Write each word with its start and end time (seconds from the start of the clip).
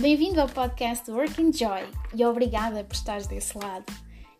Bem-vindo 0.00 0.40
ao 0.40 0.48
podcast 0.48 1.08
Working 1.08 1.52
Joy 1.52 1.88
e 2.12 2.24
obrigada 2.26 2.82
por 2.82 2.94
estares 2.94 3.28
desse 3.28 3.56
lado. 3.56 3.84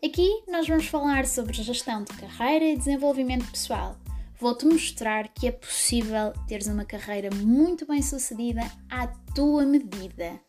Aqui 0.03 0.43
nós 0.49 0.67
vamos 0.67 0.87
falar 0.87 1.25
sobre 1.25 1.53
gestão 1.53 2.03
de 2.03 2.13
carreira 2.13 2.65
e 2.65 2.77
desenvolvimento 2.77 3.49
pessoal. 3.49 3.95
Vou-te 4.37 4.65
mostrar 4.65 5.29
que 5.29 5.47
é 5.47 5.53
possível 5.53 6.33
teres 6.45 6.67
uma 6.67 6.83
carreira 6.83 7.29
muito 7.33 7.87
bem 7.87 8.01
sucedida 8.01 8.59
à 8.91 9.07
tua 9.33 9.63
medida. 9.63 10.41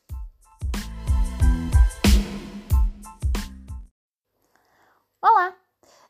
Olá! 5.23 5.57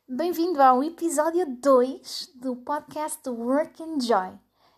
Bem-vindo 0.08 0.62
ao 0.62 0.82
episódio 0.82 1.44
2 1.60 2.32
do 2.36 2.56
podcast 2.56 3.28
Working 3.28 4.00
Joy. 4.00 4.32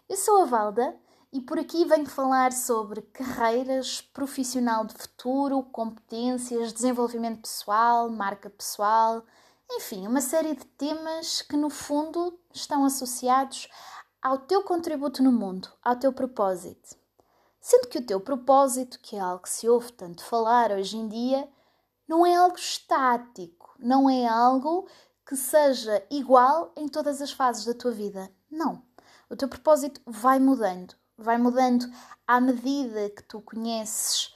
Eu 0.08 0.16
sou 0.16 0.42
a 0.42 0.44
Valda 0.44 1.07
e 1.32 1.41
por 1.41 1.59
aqui 1.59 1.84
venho 1.84 2.06
falar 2.06 2.52
sobre 2.52 3.02
carreiras, 3.02 4.00
profissional 4.00 4.84
de 4.84 4.95
futuro, 4.95 5.62
competências, 5.64 6.73
desenvolvimento 6.73 7.42
pessoal, 7.42 8.09
marca 8.09 8.48
pessoal, 8.48 9.24
enfim, 9.70 10.06
uma 10.06 10.22
série 10.22 10.55
de 10.55 10.64
temas 10.64 11.42
que 11.42 11.56
no 11.56 11.69
fundo 11.69 12.38
estão 12.52 12.84
associados 12.84 13.69
ao 14.22 14.38
teu 14.38 14.62
contributo 14.62 15.22
no 15.22 15.30
mundo, 15.30 15.69
ao 15.83 15.96
teu 15.96 16.12
propósito. 16.12 16.96
Sendo 17.60 17.88
que 17.88 17.98
o 17.98 18.06
teu 18.06 18.20
propósito, 18.20 18.98
que 19.00 19.16
é 19.16 19.20
algo 19.20 19.42
que 19.42 19.50
se 19.50 19.69
ouve 19.69 19.92
tanto 19.92 20.24
falar 20.24 20.72
hoje 20.72 20.97
em 20.97 21.06
dia, 21.06 21.47
não 22.08 22.24
é 22.24 22.34
algo 22.34 22.56
estático, 22.56 23.74
não 23.78 24.08
é 24.08 24.27
algo 24.27 24.88
que 25.27 25.36
seja 25.36 26.02
igual 26.10 26.72
em 26.74 26.88
todas 26.88 27.20
as 27.20 27.30
fases 27.30 27.66
da 27.66 27.74
tua 27.74 27.91
vida. 27.91 28.33
Não. 28.50 28.83
O 29.28 29.36
teu 29.36 29.47
propósito 29.47 30.00
vai 30.06 30.39
mudando, 30.39 30.95
vai 31.19 31.36
mudando 31.36 31.91
à 32.27 32.41
medida 32.41 33.11
que 33.11 33.22
tu 33.24 33.41
conheces 33.41 34.33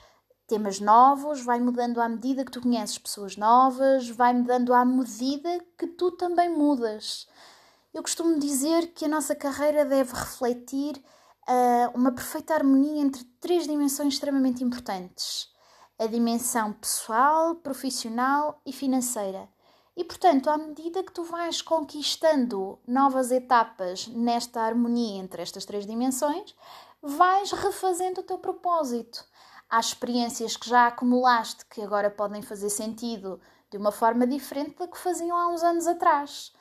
temas 0.49 0.81
novos, 0.81 1.41
vai 1.41 1.61
mudando 1.61 2.01
à 2.01 2.09
medida 2.09 2.45
que 2.45 2.51
tu 2.51 2.61
conheces 2.61 2.99
pessoas 2.99 3.37
novas, 3.37 4.11
vai 4.11 4.35
mudando 4.35 4.75
à 4.75 4.85
medida 4.85 5.65
que 5.79 5.87
tu 5.87 6.11
também 6.11 6.51
mudas. 6.51 7.29
Eu 7.95 8.03
costumo 8.03 8.39
dizer 8.39 8.89
que 8.89 9.05
a 9.05 9.09
nossa 9.09 9.35
carreira 9.35 9.85
deve 9.85 10.13
refletir 10.13 10.97
uh, 11.49 11.97
uma 11.97 12.13
perfeita 12.13 12.55
harmonia 12.55 13.01
entre 13.01 13.25
três 13.41 13.67
dimensões 13.67 14.15
extremamente 14.15 14.65
importantes: 14.65 15.49
a 15.99 16.07
dimensão 16.07 16.73
pessoal, 16.73 17.55
profissional 17.57 18.61
e 18.67 18.73
financeira. 18.73 19.49
E 19.97 20.05
portanto, 20.05 20.49
à 20.49 20.57
medida 20.57 21.03
que 21.03 21.13
tu 21.13 21.23
vais 21.23 21.61
conquistando 21.61 22.79
novas 22.87 23.31
etapas 23.31 24.07
nesta 24.09 24.63
harmonia 24.63 25.21
entre 25.21 25.43
estas 25.43 25.67
três 25.67 25.87
dimensões, 25.87 26.55
vais 27.03 27.53
refazendo 27.53 28.21
o 28.21 28.25
teu 28.25 28.39
propósito. 28.39 29.25
Há 29.69 29.81
experiências 29.81 30.57
que 30.57 30.69
já 30.69 30.87
acumulaste 30.87 31.67
que 31.67 31.83
agora 31.83 32.11
podem 32.11 32.41
fazer 32.41 32.71
sentido 32.71 33.41
de 33.71 33.77
uma 33.77 33.93
forma 33.93 34.27
diferente 34.27 34.77
da 34.77 34.87
que 34.87 34.99
faziam 34.99 35.37
há 35.37 35.49
uns 35.49 35.63
anos 35.63 35.87
atrás. 35.87 36.53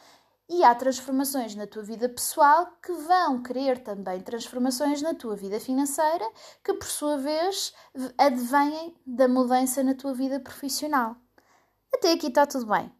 E 0.49 0.63
há 0.65 0.75
transformações 0.75 1.55
na 1.55 1.65
tua 1.65 1.83
vida 1.83 2.09
pessoal 2.09 2.67
que 2.83 2.91
vão 2.91 3.41
querer 3.41 3.81
também 3.83 4.19
transformações 4.19 5.01
na 5.01 5.13
tua 5.13 5.35
vida 5.35 5.59
financeira, 5.59 6.29
que 6.61 6.73
por 6.73 6.87
sua 6.87 7.17
vez 7.17 7.73
advêm 8.17 8.93
da 9.05 9.29
mudança 9.29 9.81
na 9.81 9.95
tua 9.95 10.13
vida 10.13 10.39
profissional. 10.39 11.15
Até 11.93 12.11
aqui 12.11 12.27
está 12.27 12.45
tudo 12.45 12.65
bem. 12.65 12.91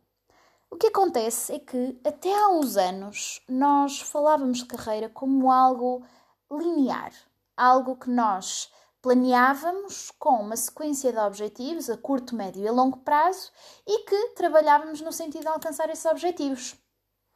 O 0.71 0.77
que 0.77 0.87
acontece 0.87 1.53
é 1.53 1.59
que 1.59 1.99
até 2.03 2.33
há 2.33 2.47
uns 2.47 2.77
anos 2.77 3.43
nós 3.47 3.99
falávamos 3.99 4.59
de 4.59 4.65
carreira 4.65 5.09
como 5.09 5.51
algo 5.51 6.01
linear, 6.49 7.11
algo 7.57 7.97
que 7.97 8.09
nós 8.09 8.71
planeávamos 9.01 10.11
com 10.17 10.41
uma 10.41 10.55
sequência 10.55 11.11
de 11.11 11.19
objetivos 11.19 11.89
a 11.89 11.97
curto, 11.97 12.35
médio 12.35 12.65
e 12.65 12.71
longo 12.71 12.99
prazo 12.99 13.51
e 13.85 14.05
que 14.05 14.29
trabalhávamos 14.29 15.01
no 15.01 15.11
sentido 15.11 15.41
de 15.41 15.47
alcançar 15.49 15.89
esses 15.89 16.05
objetivos. 16.05 16.75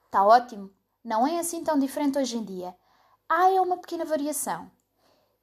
Está 0.05 0.25
ótimo, 0.25 0.71
não 1.03 1.27
é 1.27 1.37
assim 1.37 1.61
tão 1.61 1.77
diferente 1.77 2.17
hoje 2.17 2.37
em 2.37 2.43
dia. 2.43 2.73
Há 3.27 3.51
é 3.51 3.59
uma 3.59 3.77
pequena 3.77 4.05
variação. 4.05 4.71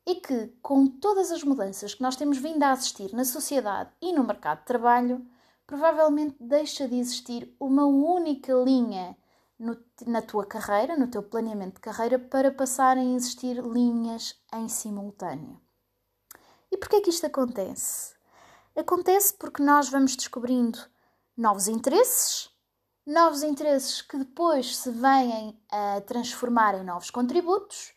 E 0.06 0.16
que, 0.16 0.48
com 0.62 0.86
todas 0.86 1.30
as 1.30 1.44
mudanças 1.44 1.94
que 1.94 2.02
nós 2.02 2.16
temos 2.16 2.38
vindo 2.38 2.62
a 2.62 2.72
assistir 2.72 3.12
na 3.12 3.24
sociedade 3.24 3.90
e 4.00 4.12
no 4.12 4.24
mercado 4.24 4.60
de 4.60 4.64
trabalho, 4.64 5.24
provavelmente 5.72 6.36
deixa 6.38 6.86
de 6.86 6.96
existir 6.96 7.56
uma 7.58 7.86
única 7.86 8.52
linha 8.52 9.16
no, 9.58 9.74
na 10.06 10.20
tua 10.20 10.44
carreira, 10.44 10.98
no 10.98 11.10
teu 11.10 11.22
planeamento 11.22 11.76
de 11.76 11.80
carreira, 11.80 12.18
para 12.18 12.52
passarem 12.52 13.14
a 13.14 13.16
existir 13.16 13.54
linhas 13.54 14.38
em 14.52 14.68
simultâneo. 14.68 15.58
E 16.70 16.76
porquê 16.76 17.00
que 17.00 17.08
isto 17.08 17.24
acontece? 17.24 18.14
Acontece 18.76 19.32
porque 19.32 19.62
nós 19.62 19.88
vamos 19.88 20.14
descobrindo 20.14 20.78
novos 21.34 21.68
interesses, 21.68 22.50
novos 23.06 23.42
interesses 23.42 24.02
que 24.02 24.18
depois 24.18 24.76
se 24.76 24.90
vêm 24.90 25.58
a 25.70 26.02
transformar 26.02 26.74
em 26.74 26.84
novos 26.84 27.08
contributos 27.08 27.94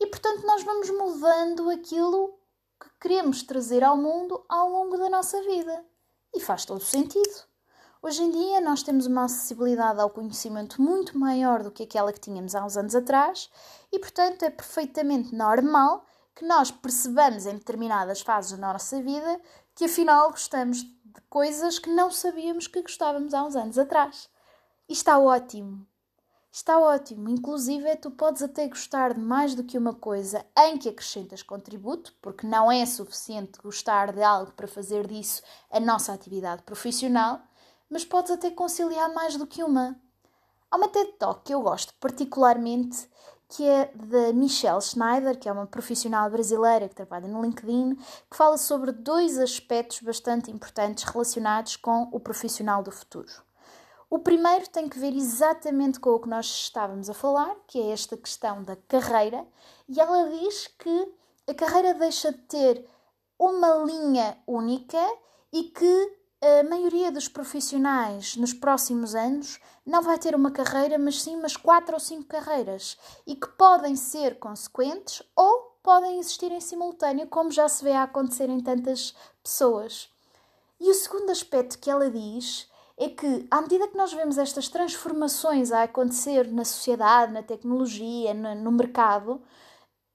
e, 0.00 0.08
portanto, 0.08 0.44
nós 0.44 0.64
vamos 0.64 0.90
mudando 0.90 1.70
aquilo 1.70 2.36
que 2.80 2.90
queremos 3.00 3.44
trazer 3.44 3.84
ao 3.84 3.96
mundo 3.96 4.44
ao 4.48 4.68
longo 4.68 4.98
da 4.98 5.08
nossa 5.08 5.40
vida. 5.42 5.91
E 6.34 6.40
faz 6.40 6.64
todo 6.64 6.82
sentido. 6.82 7.52
Hoje 8.00 8.22
em 8.22 8.30
dia 8.30 8.60
nós 8.60 8.82
temos 8.82 9.06
uma 9.06 9.24
acessibilidade 9.24 10.00
ao 10.00 10.10
conhecimento 10.10 10.82
muito 10.82 11.16
maior 11.16 11.62
do 11.62 11.70
que 11.70 11.84
aquela 11.84 12.12
que 12.12 12.18
tínhamos 12.18 12.54
há 12.54 12.64
uns 12.64 12.76
anos 12.76 12.94
atrás 12.94 13.50
e, 13.92 13.98
portanto, 13.98 14.42
é 14.42 14.50
perfeitamente 14.50 15.34
normal 15.34 16.04
que 16.34 16.44
nós 16.44 16.70
percebamos 16.70 17.46
em 17.46 17.54
determinadas 17.54 18.20
fases 18.20 18.58
da 18.58 18.72
nossa 18.72 19.00
vida 19.02 19.40
que 19.74 19.84
afinal 19.84 20.30
gostamos 20.30 20.82
de 20.82 21.20
coisas 21.28 21.78
que 21.78 21.90
não 21.90 22.10
sabíamos 22.10 22.66
que 22.66 22.82
gostávamos 22.82 23.34
há 23.34 23.44
uns 23.44 23.54
anos 23.54 23.78
atrás. 23.78 24.28
E 24.88 24.92
está 24.92 25.18
ótimo. 25.18 25.86
Está 26.54 26.78
ótimo. 26.78 27.30
Inclusive, 27.30 27.96
tu 27.96 28.10
podes 28.10 28.42
até 28.42 28.68
gostar 28.68 29.14
de 29.14 29.20
mais 29.20 29.54
do 29.54 29.64
que 29.64 29.78
uma 29.78 29.94
coisa 29.94 30.44
em 30.54 30.76
que 30.76 30.90
acrescentas 30.90 31.42
contributo, 31.42 32.14
porque 32.20 32.46
não 32.46 32.70
é 32.70 32.84
suficiente 32.84 33.58
gostar 33.58 34.12
de 34.12 34.22
algo 34.22 34.52
para 34.52 34.68
fazer 34.68 35.06
disso 35.06 35.42
a 35.70 35.80
nossa 35.80 36.12
atividade 36.12 36.62
profissional, 36.62 37.40
mas 37.88 38.04
podes 38.04 38.30
até 38.30 38.50
conciliar 38.50 39.14
mais 39.14 39.34
do 39.34 39.46
que 39.46 39.64
uma. 39.64 39.96
Há 40.70 40.76
uma 40.76 40.88
TED 40.88 41.12
Talk 41.12 41.40
que 41.42 41.54
eu 41.54 41.62
gosto 41.62 41.94
particularmente, 41.94 43.08
que 43.48 43.66
é 43.66 43.90
da 43.94 44.34
Michelle 44.34 44.82
Schneider, 44.82 45.38
que 45.38 45.48
é 45.48 45.52
uma 45.52 45.66
profissional 45.66 46.28
brasileira 46.28 46.86
que 46.86 46.94
trabalha 46.94 47.28
no 47.28 47.40
LinkedIn, 47.40 47.94
que 48.30 48.36
fala 48.36 48.58
sobre 48.58 48.92
dois 48.92 49.38
aspectos 49.38 50.02
bastante 50.02 50.50
importantes 50.50 51.04
relacionados 51.04 51.76
com 51.76 52.10
o 52.12 52.20
profissional 52.20 52.82
do 52.82 52.92
futuro. 52.92 53.32
O 54.12 54.18
primeiro 54.18 54.68
tem 54.68 54.90
que 54.90 54.98
ver 54.98 55.16
exatamente 55.16 55.98
com 55.98 56.10
o 56.10 56.20
que 56.20 56.28
nós 56.28 56.44
estávamos 56.44 57.08
a 57.08 57.14
falar, 57.14 57.56
que 57.66 57.80
é 57.80 57.92
esta 57.92 58.14
questão 58.14 58.62
da 58.62 58.76
carreira, 58.76 59.42
e 59.88 59.98
ela 59.98 60.28
diz 60.28 60.66
que 60.78 61.14
a 61.48 61.54
carreira 61.54 61.94
deixa 61.94 62.30
de 62.30 62.36
ter 62.40 62.86
uma 63.38 63.76
linha 63.76 64.36
única 64.46 65.02
e 65.50 65.62
que 65.62 66.18
a 66.42 66.62
maioria 66.62 67.10
dos 67.10 67.26
profissionais 67.26 68.36
nos 68.36 68.52
próximos 68.52 69.14
anos 69.14 69.58
não 69.86 70.02
vai 70.02 70.18
ter 70.18 70.34
uma 70.34 70.50
carreira, 70.50 70.98
mas 70.98 71.22
sim 71.22 71.34
umas 71.34 71.56
quatro 71.56 71.94
ou 71.94 72.00
cinco 72.00 72.28
carreiras 72.28 72.98
e 73.26 73.34
que 73.34 73.48
podem 73.48 73.96
ser 73.96 74.38
consequentes 74.38 75.22
ou 75.34 75.78
podem 75.82 76.18
existir 76.18 76.52
em 76.52 76.60
simultâneo, 76.60 77.28
como 77.28 77.50
já 77.50 77.66
se 77.66 77.82
vê 77.82 77.92
a 77.92 78.02
acontecer 78.02 78.50
em 78.50 78.60
tantas 78.60 79.14
pessoas. 79.42 80.10
E 80.78 80.90
o 80.90 80.94
segundo 80.94 81.30
aspecto 81.30 81.78
que 81.78 81.90
ela 81.90 82.10
diz 82.10 82.70
é 82.96 83.08
que, 83.08 83.46
à 83.50 83.60
medida 83.60 83.88
que 83.88 83.96
nós 83.96 84.12
vemos 84.12 84.38
estas 84.38 84.68
transformações 84.68 85.72
a 85.72 85.84
acontecer 85.84 86.50
na 86.50 86.64
sociedade, 86.64 87.32
na 87.32 87.42
tecnologia, 87.42 88.34
no, 88.34 88.72
mercado, 88.72 89.42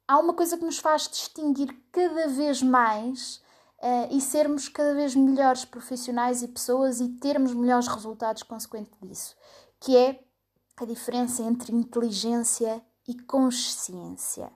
há 0.07 0.18
uma 0.19 0.33
coisa 0.33 0.57
que 0.57 0.65
nos 0.65 0.77
faz 0.77 1.07
distinguir 1.07 1.75
cada 1.91 2.27
vez 2.27 2.62
mais 2.62 3.41
uh, 3.79 4.07
e 4.15 4.21
sermos 4.21 4.69
cada 4.69 4.94
vez 4.94 5.15
melhores 5.15 5.65
profissionais 5.65 6.44
e 6.44 6.47
pessoas 6.47 7.00
e 7.00 7.09
termos 7.09 7.53
melhores 7.53 7.88
resultados 7.88 8.44
consequente 8.44 8.91
disso, 9.01 9.35
que 9.79 9.97
é 9.97 10.24
a 10.77 10.85
diferença 10.85 11.41
entre 11.41 11.74
inteligência 11.74 12.81
e 13.07 13.15
consciência. 13.24 14.51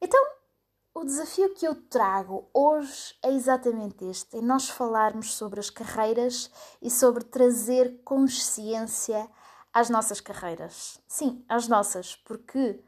Então, 0.00 0.20
o 1.02 1.04
desafio 1.04 1.52
que 1.52 1.66
eu 1.66 1.74
trago 1.74 2.48
hoje 2.54 3.16
é 3.22 3.32
exatamente 3.32 4.04
este: 4.04 4.36
é 4.36 4.40
nós 4.40 4.68
falarmos 4.68 5.34
sobre 5.34 5.58
as 5.58 5.68
carreiras 5.68 6.48
e 6.80 6.88
sobre 6.88 7.24
trazer 7.24 8.00
consciência 8.04 9.28
às 9.74 9.90
nossas 9.90 10.20
carreiras. 10.20 11.00
Sim, 11.08 11.44
às 11.48 11.66
nossas, 11.66 12.14
porque 12.14 12.80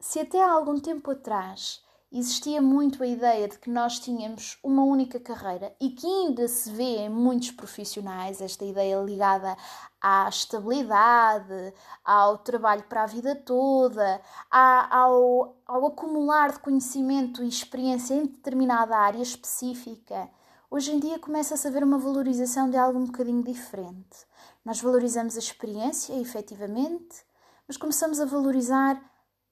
se 0.00 0.18
até 0.18 0.42
há 0.42 0.50
algum 0.50 0.80
tempo 0.80 1.10
atrás 1.10 1.84
existia 2.10 2.62
muito 2.62 3.02
a 3.02 3.06
ideia 3.06 3.46
de 3.46 3.58
que 3.58 3.68
nós 3.68 3.98
tínhamos 3.98 4.58
uma 4.62 4.82
única 4.82 5.20
carreira 5.20 5.74
e 5.80 5.90
que 5.90 6.06
ainda 6.06 6.48
se 6.48 6.70
vê 6.70 6.96
em 6.98 7.10
muitos 7.10 7.50
profissionais 7.50 8.40
esta 8.40 8.64
ideia 8.64 8.96
ligada 9.02 9.56
à 10.00 10.26
estabilidade, 10.28 11.74
ao 12.04 12.38
trabalho 12.38 12.84
para 12.84 13.02
a 13.02 13.06
vida 13.06 13.36
toda, 13.36 14.20
ao, 14.50 15.56
ao 15.66 15.86
acumular 15.86 16.52
de 16.52 16.60
conhecimento 16.60 17.42
e 17.42 17.48
experiência 17.48 18.14
em 18.14 18.24
determinada 18.26 18.96
área 18.96 19.22
específica. 19.22 20.30
Hoje 20.70 20.92
em 20.92 21.00
dia 21.00 21.18
começa-se 21.18 21.66
a 21.66 21.70
haver 21.70 21.84
uma 21.84 21.98
valorização 21.98 22.70
de 22.70 22.76
algo 22.76 22.98
um 22.98 23.06
bocadinho 23.06 23.42
diferente. 23.42 24.26
Nós 24.64 24.80
valorizamos 24.80 25.36
a 25.36 25.38
experiência, 25.38 26.14
efetivamente, 26.20 27.24
mas 27.66 27.76
começamos 27.76 28.18
a 28.20 28.24
valorizar 28.24 28.98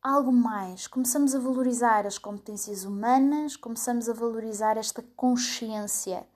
algo 0.03 0.33
mais. 0.33 0.87
Começamos 0.87 1.35
a 1.35 1.39
valorizar 1.39 2.07
as 2.07 2.19
competências 2.19 2.85
humanas, 2.85 3.57
começamos 3.57 4.09
a 4.09 4.13
valorizar 4.13 4.77
esta 4.77 5.03
consciência. 5.17 6.27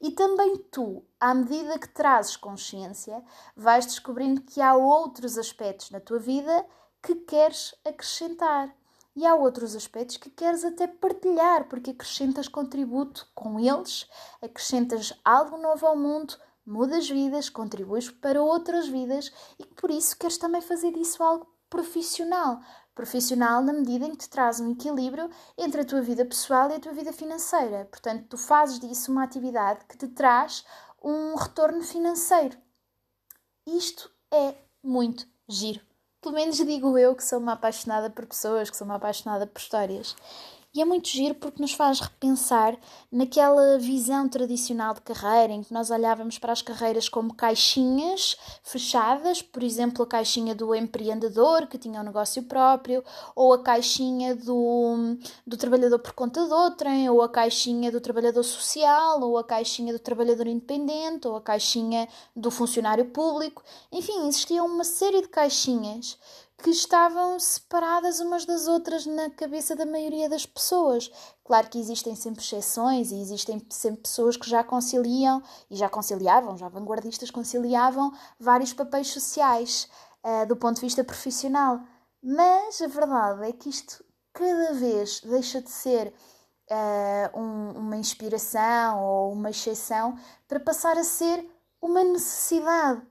E 0.00 0.10
também 0.10 0.56
tu, 0.70 1.04
à 1.20 1.34
medida 1.34 1.78
que 1.78 1.88
trazes 1.88 2.36
consciência, 2.36 3.22
vais 3.54 3.86
descobrindo 3.86 4.40
que 4.40 4.60
há 4.60 4.74
outros 4.74 5.36
aspectos 5.36 5.90
na 5.90 6.00
tua 6.00 6.18
vida 6.18 6.66
que 7.02 7.14
queres 7.14 7.74
acrescentar. 7.84 8.74
E 9.14 9.26
há 9.26 9.34
outros 9.34 9.74
aspectos 9.74 10.16
que 10.16 10.30
queres 10.30 10.64
até 10.64 10.86
partilhar, 10.86 11.68
porque 11.68 11.90
acrescentas 11.90 12.48
contributo 12.48 13.28
com 13.34 13.58
eles, 13.58 14.08
acrescentas 14.40 15.12
algo 15.24 15.58
novo 15.58 15.86
ao 15.86 15.96
mundo, 15.96 16.38
mudas 16.64 17.08
vidas, 17.08 17.48
contribuis 17.48 18.08
para 18.08 18.42
outras 18.42 18.88
vidas 18.88 19.32
e 19.58 19.66
por 19.66 19.90
isso 19.90 20.16
queres 20.16 20.38
também 20.38 20.60
fazer 20.60 20.92
disso 20.92 21.22
algo 21.22 21.46
profissional 21.68 22.60
profissional 22.94 23.62
na 23.62 23.72
medida 23.72 24.04
em 24.04 24.12
que 24.12 24.18
te 24.18 24.28
traz 24.28 24.60
um 24.60 24.72
equilíbrio 24.72 25.30
entre 25.56 25.80
a 25.80 25.84
tua 25.84 26.02
vida 26.02 26.24
pessoal 26.24 26.70
e 26.70 26.74
a 26.74 26.80
tua 26.80 26.92
vida 26.92 27.12
financeira. 27.12 27.86
Portanto, 27.90 28.26
tu 28.28 28.36
fazes 28.36 28.78
disso 28.78 29.10
uma 29.10 29.24
atividade 29.24 29.84
que 29.86 29.96
te 29.96 30.08
traz 30.08 30.64
um 31.02 31.34
retorno 31.34 31.82
financeiro. 31.82 32.56
Isto 33.66 34.10
é 34.32 34.54
muito 34.82 35.26
giro. 35.48 35.80
Pelo 36.20 36.34
menos 36.34 36.56
digo 36.56 36.98
eu 36.98 37.16
que 37.16 37.24
sou 37.24 37.38
uma 37.38 37.54
apaixonada 37.54 38.10
por 38.10 38.26
pessoas, 38.26 38.68
que 38.68 38.76
sou 38.76 38.84
uma 38.84 38.96
apaixonada 38.96 39.46
por 39.46 39.58
histórias. 39.58 40.14
E 40.72 40.80
é 40.80 40.84
muito 40.84 41.08
giro 41.08 41.34
porque 41.34 41.60
nos 41.60 41.72
faz 41.72 41.98
repensar 41.98 42.78
naquela 43.10 43.76
visão 43.76 44.28
tradicional 44.28 44.94
de 44.94 45.00
carreira, 45.00 45.52
em 45.52 45.64
que 45.64 45.74
nós 45.74 45.90
olhávamos 45.90 46.38
para 46.38 46.52
as 46.52 46.62
carreiras 46.62 47.08
como 47.08 47.34
caixinhas 47.34 48.36
fechadas, 48.62 49.42
por 49.42 49.64
exemplo, 49.64 50.04
a 50.04 50.06
caixinha 50.06 50.54
do 50.54 50.72
empreendedor 50.72 51.66
que 51.66 51.76
tinha 51.76 52.00
um 52.00 52.04
negócio 52.04 52.44
próprio, 52.44 53.02
ou 53.34 53.52
a 53.52 53.60
caixinha 53.60 54.36
do, 54.36 55.16
do 55.44 55.56
trabalhador 55.56 55.98
por 55.98 56.12
conta 56.12 56.46
de 56.46 56.52
outrem, 56.52 57.10
ou 57.10 57.20
a 57.20 57.28
caixinha 57.28 57.90
do 57.90 58.00
trabalhador 58.00 58.44
social, 58.44 59.20
ou 59.22 59.38
a 59.38 59.42
caixinha 59.42 59.92
do 59.92 59.98
trabalhador 59.98 60.46
independente, 60.46 61.26
ou 61.26 61.34
a 61.34 61.40
caixinha 61.40 62.08
do 62.36 62.48
funcionário 62.48 63.06
público. 63.06 63.64
Enfim, 63.90 64.28
existia 64.28 64.62
uma 64.62 64.84
série 64.84 65.22
de 65.22 65.28
caixinhas 65.28 66.16
que 66.60 66.70
estavam 66.70 67.38
separadas 67.38 68.20
umas 68.20 68.44
das 68.44 68.66
outras 68.68 69.06
na 69.06 69.30
cabeça 69.30 69.74
da 69.74 69.86
maioria 69.86 70.28
das 70.28 70.46
pessoas. 70.46 71.10
Claro 71.44 71.68
que 71.68 71.78
existem 71.78 72.14
sempre 72.14 72.42
exceções 72.42 73.10
e 73.10 73.20
existem 73.20 73.64
sempre 73.70 74.02
pessoas 74.02 74.36
que 74.36 74.48
já 74.48 74.62
conciliam 74.62 75.42
e 75.70 75.76
já 75.76 75.88
conciliavam, 75.88 76.56
já 76.56 76.68
vanguardistas 76.68 77.30
conciliavam 77.30 78.12
vários 78.38 78.72
papéis 78.72 79.08
sociais 79.08 79.88
uh, 80.24 80.46
do 80.46 80.56
ponto 80.56 80.76
de 80.76 80.82
vista 80.82 81.02
profissional. 81.02 81.80
Mas 82.22 82.80
a 82.82 82.86
verdade 82.86 83.48
é 83.48 83.52
que 83.52 83.68
isto 83.68 84.04
cada 84.32 84.72
vez 84.74 85.20
deixa 85.20 85.60
de 85.60 85.70
ser 85.70 86.14
uh, 86.70 87.38
um, 87.38 87.70
uma 87.78 87.96
inspiração 87.96 89.02
ou 89.02 89.32
uma 89.32 89.50
exceção 89.50 90.18
para 90.46 90.60
passar 90.60 90.96
a 90.98 91.04
ser 91.04 91.44
uma 91.80 92.04
necessidade 92.04 93.02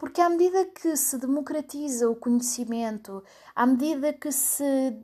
porque 0.00 0.22
à 0.22 0.30
medida 0.30 0.64
que 0.64 0.96
se 0.96 1.18
democratiza 1.18 2.08
o 2.08 2.16
conhecimento, 2.16 3.22
à 3.54 3.66
medida 3.66 4.14
que 4.14 4.32
se 4.32 4.98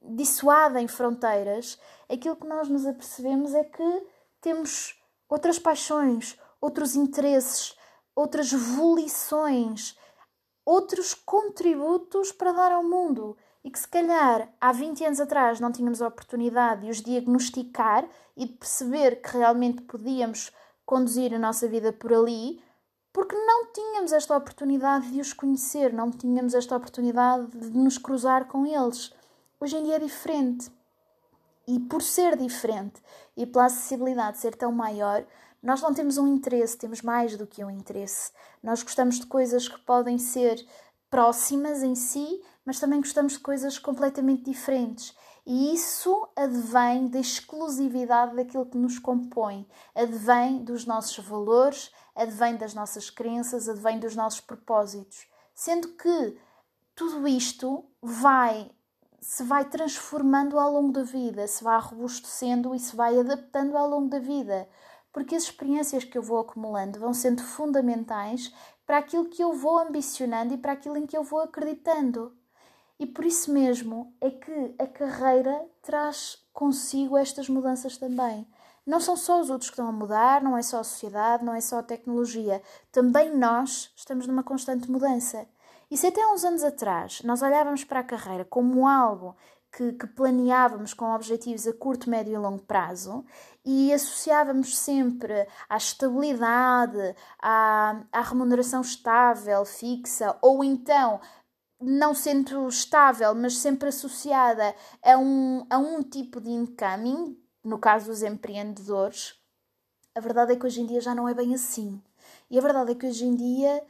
dissuadem 0.00 0.86
fronteiras, 0.86 1.76
aquilo 2.08 2.36
que 2.36 2.46
nós 2.46 2.68
nos 2.68 2.86
apercebemos 2.86 3.52
é 3.54 3.64
que 3.64 4.06
temos 4.40 5.02
outras 5.28 5.58
paixões, 5.58 6.38
outros 6.60 6.94
interesses, 6.94 7.76
outras 8.14 8.52
volições, 8.52 9.98
outros 10.64 11.12
contributos 11.12 12.30
para 12.30 12.52
dar 12.52 12.70
ao 12.70 12.84
mundo. 12.84 13.36
E 13.64 13.70
que 13.72 13.80
se 13.80 13.88
calhar 13.88 14.48
há 14.60 14.70
20 14.70 15.06
anos 15.06 15.20
atrás 15.20 15.58
não 15.58 15.72
tínhamos 15.72 16.00
a 16.00 16.06
oportunidade 16.06 16.82
de 16.82 16.90
os 16.90 17.02
diagnosticar 17.02 18.08
e 18.36 18.46
de 18.46 18.52
perceber 18.52 19.20
que 19.20 19.38
realmente 19.38 19.82
podíamos 19.82 20.52
conduzir 20.84 21.34
a 21.34 21.38
nossa 21.40 21.66
vida 21.66 21.92
por 21.92 22.14
ali, 22.14 22.64
porque 23.16 23.34
não 23.34 23.72
tínhamos 23.72 24.12
esta 24.12 24.36
oportunidade 24.36 25.10
de 25.10 25.22
os 25.22 25.32
conhecer, 25.32 25.90
não 25.90 26.10
tínhamos 26.10 26.52
esta 26.52 26.76
oportunidade 26.76 27.46
de 27.46 27.78
nos 27.78 27.96
cruzar 27.96 28.46
com 28.46 28.66
eles. 28.66 29.10
Hoje 29.58 29.74
em 29.74 29.84
dia 29.84 29.96
é 29.96 29.98
diferente. 29.98 30.70
E 31.66 31.80
por 31.80 32.02
ser 32.02 32.36
diferente 32.36 33.02
e 33.34 33.46
pela 33.46 33.64
acessibilidade 33.64 34.36
ser 34.36 34.54
tão 34.54 34.70
maior, 34.70 35.24
nós 35.62 35.80
não 35.80 35.94
temos 35.94 36.18
um 36.18 36.26
interesse, 36.26 36.76
temos 36.76 37.00
mais 37.00 37.38
do 37.38 37.46
que 37.46 37.64
um 37.64 37.70
interesse. 37.70 38.32
Nós 38.62 38.82
gostamos 38.82 39.18
de 39.18 39.24
coisas 39.24 39.66
que 39.66 39.80
podem 39.80 40.18
ser 40.18 40.62
próximas 41.08 41.82
em 41.82 41.94
si, 41.94 42.42
mas 42.66 42.78
também 42.78 43.00
gostamos 43.00 43.32
de 43.32 43.38
coisas 43.38 43.78
completamente 43.78 44.42
diferentes. 44.42 45.16
E 45.46 45.72
isso 45.72 46.28
advém 46.36 47.08
da 47.08 47.20
exclusividade 47.20 48.36
daquilo 48.36 48.66
que 48.66 48.76
nos 48.76 48.98
compõe, 48.98 49.66
advém 49.94 50.62
dos 50.62 50.84
nossos 50.84 51.24
valores, 51.24 51.90
advém 52.16 52.56
das 52.56 52.74
nossas 52.74 53.10
crenças, 53.10 53.68
advém 53.68 53.98
dos 53.98 54.16
nossos 54.16 54.40
propósitos. 54.40 55.26
Sendo 55.54 55.88
que 55.88 56.38
tudo 56.94 57.28
isto 57.28 57.84
vai 58.00 58.70
se 59.20 59.42
vai 59.42 59.64
transformando 59.64 60.58
ao 60.58 60.72
longo 60.72 60.92
da 60.92 61.02
vida, 61.02 61.48
se 61.48 61.64
vai 61.64 61.80
robustecendo 61.80 62.74
e 62.74 62.78
se 62.78 62.94
vai 62.94 63.18
adaptando 63.18 63.76
ao 63.76 63.88
longo 63.88 64.08
da 64.08 64.20
vida, 64.20 64.68
porque 65.12 65.34
as 65.34 65.44
experiências 65.44 66.04
que 66.04 66.16
eu 66.16 66.22
vou 66.22 66.38
acumulando 66.38 67.00
vão 67.00 67.12
sendo 67.12 67.42
fundamentais 67.42 68.54
para 68.86 68.98
aquilo 68.98 69.28
que 69.28 69.42
eu 69.42 69.52
vou 69.52 69.78
ambicionando 69.78 70.54
e 70.54 70.58
para 70.58 70.72
aquilo 70.72 70.96
em 70.96 71.06
que 71.06 71.16
eu 71.16 71.24
vou 71.24 71.40
acreditando. 71.40 72.36
E 72.98 73.06
por 73.06 73.24
isso 73.24 73.52
mesmo 73.52 74.14
é 74.20 74.30
que 74.30 74.74
a 74.78 74.86
carreira 74.86 75.66
traz 75.82 76.38
consigo 76.52 77.16
estas 77.16 77.48
mudanças 77.48 77.96
também. 77.98 78.46
Não 78.86 79.00
são 79.00 79.16
só 79.16 79.40
os 79.40 79.50
outros 79.50 79.68
que 79.68 79.74
estão 79.74 79.88
a 79.88 79.92
mudar, 79.92 80.42
não 80.42 80.56
é 80.56 80.62
só 80.62 80.78
a 80.80 80.84
sociedade, 80.84 81.44
não 81.44 81.54
é 81.54 81.60
só 81.60 81.78
a 81.80 81.82
tecnologia. 81.82 82.62
Também 82.92 83.36
nós 83.36 83.90
estamos 83.96 84.26
numa 84.26 84.44
constante 84.44 84.90
mudança. 84.90 85.46
E 85.90 85.96
se 85.96 86.06
até 86.06 86.24
uns 86.26 86.44
anos 86.44 86.62
atrás 86.62 87.22
nós 87.22 87.42
olhávamos 87.42 87.84
para 87.84 88.00
a 88.00 88.04
carreira 88.04 88.44
como 88.44 88.86
algo 88.86 89.36
que, 89.72 89.92
que, 89.92 90.06
planeávamos 90.06 90.94
com 90.94 91.12
objetivos 91.12 91.66
a 91.66 91.72
curto, 91.72 92.08
médio 92.08 92.34
e 92.34 92.38
longo 92.38 92.62
prazo 92.62 93.24
e 93.64 93.92
associávamos 93.92 94.76
sempre 94.78 95.46
à 95.68 95.76
estabilidade, 95.76 97.14
à, 97.40 98.02
à 98.12 98.20
remuneração 98.22 98.80
estável, 98.80 99.64
fixa, 99.64 100.36
ou 100.40 100.64
então 100.64 101.20
não 101.80 102.14
sendo 102.14 102.68
estável, 102.68 103.34
mas 103.34 103.58
sempre 103.58 103.88
associada 103.88 104.74
a 105.02 105.18
um, 105.18 105.66
a 105.68 105.78
um 105.78 106.02
tipo 106.02 106.40
de 106.40 106.50
incoming, 106.50 107.36
no 107.66 107.78
caso 107.78 108.06
dos 108.06 108.22
empreendedores, 108.22 109.34
a 110.14 110.20
verdade 110.20 110.52
é 110.52 110.56
que 110.56 110.64
hoje 110.64 110.80
em 110.80 110.86
dia 110.86 111.00
já 111.00 111.14
não 111.14 111.28
é 111.28 111.34
bem 111.34 111.54
assim. 111.54 112.00
E 112.48 112.58
a 112.58 112.62
verdade 112.62 112.92
é 112.92 112.94
que 112.94 113.06
hoje 113.06 113.24
em 113.24 113.34
dia 113.34 113.82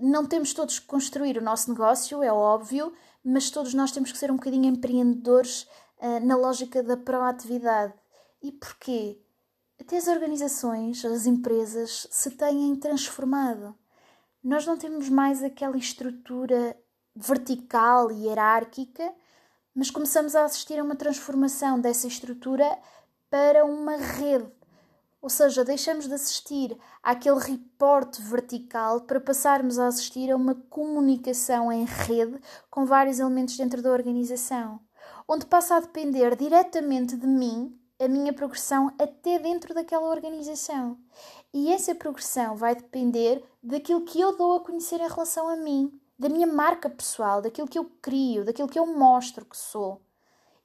não 0.00 0.24
temos 0.24 0.54
todos 0.54 0.78
que 0.78 0.86
construir 0.86 1.36
o 1.36 1.42
nosso 1.42 1.68
negócio, 1.70 2.22
é 2.22 2.32
óbvio, 2.32 2.92
mas 3.24 3.50
todos 3.50 3.74
nós 3.74 3.90
temos 3.90 4.12
que 4.12 4.18
ser 4.18 4.30
um 4.30 4.36
bocadinho 4.36 4.66
empreendedores 4.66 5.64
uh, 5.98 6.24
na 6.24 6.36
lógica 6.36 6.82
da 6.82 6.96
proatividade. 6.96 7.92
E 8.40 8.52
porquê? 8.52 9.20
Até 9.80 9.96
as 9.96 10.06
organizações, 10.06 11.04
as 11.04 11.26
empresas 11.26 12.06
se 12.10 12.30
têm 12.30 12.76
transformado. 12.76 13.74
Nós 14.42 14.64
não 14.64 14.76
temos 14.76 15.08
mais 15.08 15.42
aquela 15.42 15.76
estrutura 15.76 16.76
vertical 17.16 18.12
e 18.12 18.26
hierárquica, 18.26 19.12
mas 19.74 19.90
começamos 19.90 20.36
a 20.36 20.44
assistir 20.44 20.78
a 20.78 20.84
uma 20.84 20.94
transformação 20.94 21.80
dessa 21.80 22.06
estrutura 22.06 22.78
para 23.34 23.64
uma 23.64 23.96
rede. 23.96 24.46
Ou 25.20 25.28
seja, 25.28 25.64
deixamos 25.64 26.06
de 26.06 26.14
assistir 26.14 26.78
àquele 27.02 27.40
reporte 27.40 28.22
vertical 28.22 29.00
para 29.00 29.20
passarmos 29.20 29.76
a 29.76 29.88
assistir 29.88 30.30
a 30.30 30.36
uma 30.36 30.54
comunicação 30.70 31.72
em 31.72 31.84
rede 31.84 32.40
com 32.70 32.86
vários 32.86 33.18
elementos 33.18 33.56
dentro 33.56 33.82
da 33.82 33.90
organização, 33.90 34.78
onde 35.26 35.46
passa 35.46 35.74
a 35.74 35.80
depender 35.80 36.36
diretamente 36.36 37.16
de 37.16 37.26
mim 37.26 37.76
a 37.98 38.06
minha 38.06 38.32
progressão 38.32 38.94
até 39.00 39.40
dentro 39.40 39.74
daquela 39.74 40.10
organização. 40.10 40.96
E 41.52 41.72
essa 41.72 41.92
progressão 41.92 42.54
vai 42.54 42.76
depender 42.76 43.42
daquilo 43.60 44.04
que 44.04 44.20
eu 44.20 44.36
dou 44.36 44.52
a 44.52 44.60
conhecer 44.60 45.00
em 45.00 45.08
relação 45.08 45.48
a 45.48 45.56
mim, 45.56 45.92
da 46.16 46.28
minha 46.28 46.46
marca 46.46 46.88
pessoal, 46.88 47.42
daquilo 47.42 47.66
que 47.66 47.80
eu 47.80 47.90
crio, 48.00 48.44
daquilo 48.44 48.68
que 48.68 48.78
eu 48.78 48.86
mostro 48.86 49.44
que 49.44 49.56
sou. 49.56 50.03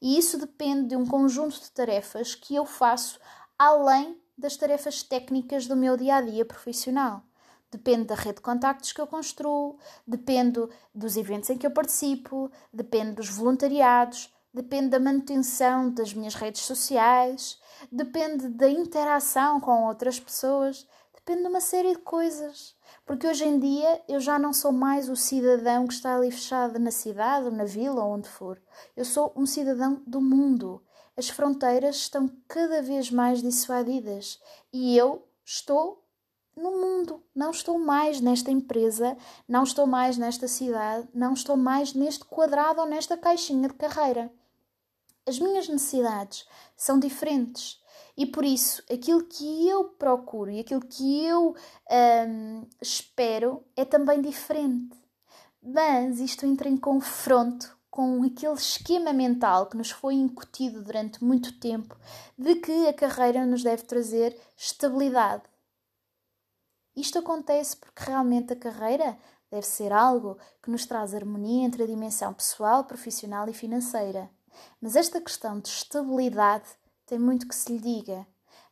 E 0.02 0.18
isso 0.18 0.38
depende 0.38 0.90
de 0.90 0.96
um 0.96 1.06
conjunto 1.06 1.60
de 1.60 1.72
tarefas 1.72 2.34
que 2.36 2.56
eu 2.56 2.66
faço 2.66 3.20
além 3.58 4.18
das 4.38 4.56
tarefas 4.56 5.04
técnicas 5.04 5.68
do 5.68 5.76
meu 5.76 5.98
dia 5.98 6.16
a 6.16 6.22
dia 6.22 6.46
profissional. 6.46 7.22
Depende 7.70 8.06
da 8.06 8.16
rede 8.16 8.38
de 8.38 8.42
contactos 8.42 8.94
que 8.94 9.02
eu 9.02 9.06
construo, 9.06 9.78
depende 10.08 10.68
dos 10.96 11.18
eventos 11.18 11.50
em 11.50 11.58
que 11.58 11.68
eu 11.68 11.72
participo, 11.72 12.50
depende 12.74 13.12
dos 13.12 13.30
voluntariados, 13.30 14.34
depende 14.54 14.90
da 14.90 15.00
manutenção 15.00 15.92
das 15.92 16.14
minhas 16.14 16.34
redes 16.34 16.62
sociais, 16.62 17.60
depende 17.92 18.48
da 18.50 18.68
interação 18.70 19.60
com 19.60 19.86
outras 19.86 20.20
pessoas, 20.20 20.88
depende 21.14 21.44
de 21.44 21.48
uma 21.50 21.62
série 21.62 21.92
de 21.92 22.00
coisas. 22.00 22.76
Porque 23.10 23.26
hoje 23.26 23.44
em 23.44 23.58
dia 23.60 24.04
eu 24.08 24.20
já 24.20 24.38
não 24.38 24.54
sou 24.54 24.72
mais 24.72 25.10
o 25.10 25.16
cidadão 25.16 25.88
que 25.88 25.96
está 25.96 26.16
ali 26.16 26.30
fechado 26.30 26.78
na 26.78 26.92
cidade, 26.92 27.46
ou 27.46 27.52
na 27.52 27.66
vila, 27.66 28.04
ou 28.04 28.12
onde 28.12 28.30
for. 28.30 28.62
Eu 28.96 29.04
sou 29.04 29.34
um 29.36 29.48
cidadão 29.48 30.00
do 30.06 30.22
mundo. 30.22 30.80
As 31.18 31.28
fronteiras 31.28 31.96
estão 31.96 32.30
cada 32.48 32.84
vez 32.84 33.10
mais 33.10 33.42
dissuadidas 33.42 34.40
e 34.72 34.96
eu 34.96 35.28
estou 35.44 36.06
no 36.56 36.70
mundo. 36.70 37.24
Não 37.34 37.50
estou 37.50 37.80
mais 37.80 38.22
nesta 38.22 38.52
empresa, 38.52 39.18
não 39.48 39.64
estou 39.64 39.88
mais 39.88 40.16
nesta 40.16 40.48
cidade, 40.48 41.10
não 41.12 41.34
estou 41.34 41.58
mais 41.58 41.96
neste 41.96 42.24
quadrado 42.26 42.82
ou 42.82 42.86
nesta 42.86 43.18
caixinha 43.18 43.70
de 43.70 43.74
carreira. 43.74 44.32
As 45.26 45.40
minhas 45.40 45.68
necessidades 45.68 46.48
são 46.78 47.00
diferentes 47.00 47.82
e 48.18 48.26
por 48.26 48.44
isso 48.44 48.84
aquilo 48.92 49.24
que 49.24 49.68
eu 49.68 49.86
procuro 49.86 50.52
e 50.52 50.60
aquilo 50.60 50.82
que 50.82 51.26
eu 51.26 51.56
hum, 52.28 52.66
espero 52.82 53.64
é 53.76 53.86
também 53.86 54.22
diferente. 54.22 54.98
Mas 55.62 56.20
isto 56.20 56.46
entra 56.46 56.70
em 56.70 56.78
confronto 56.78 57.78
com 57.90 58.24
aquele 58.24 58.54
esquema 58.54 59.12
mental 59.12 59.66
que 59.66 59.76
nos 59.76 59.92
foi 59.92 60.14
incutido 60.14 60.82
durante 60.82 61.24
muito 61.24 61.60
tempo 61.60 61.98
de 62.38 62.56
que 62.56 62.88
a 62.88 62.94
carreira 62.94 63.46
nos 63.46 63.64
deve 63.64 63.84
trazer 63.84 64.40
estabilidade. 64.56 65.44
Isto 66.96 67.20
acontece 67.20 67.78
porque 67.78 68.04
realmente 68.04 68.54
a 68.54 68.56
carreira 68.56 69.18
deve 69.50 69.66
ser 69.66 69.92
algo 69.92 70.38
que 70.62 70.70
nos 70.70 70.86
traz 70.86 71.14
harmonia 71.14 71.66
entre 71.66 71.84
a 71.84 71.88
dimensão 71.88 72.34
pessoal, 72.34 72.84
profissional 72.84 73.50
e 73.50 73.54
financeira. 73.54 74.30
Mas 74.82 74.96
esta 74.96 75.22
questão 75.22 75.60
de 75.60 75.70
estabilidade 75.70 76.68
tem 77.10 77.18
muito 77.18 77.48
que 77.48 77.56
se 77.56 77.74
lhe 77.74 77.80
diga. 77.80 78.26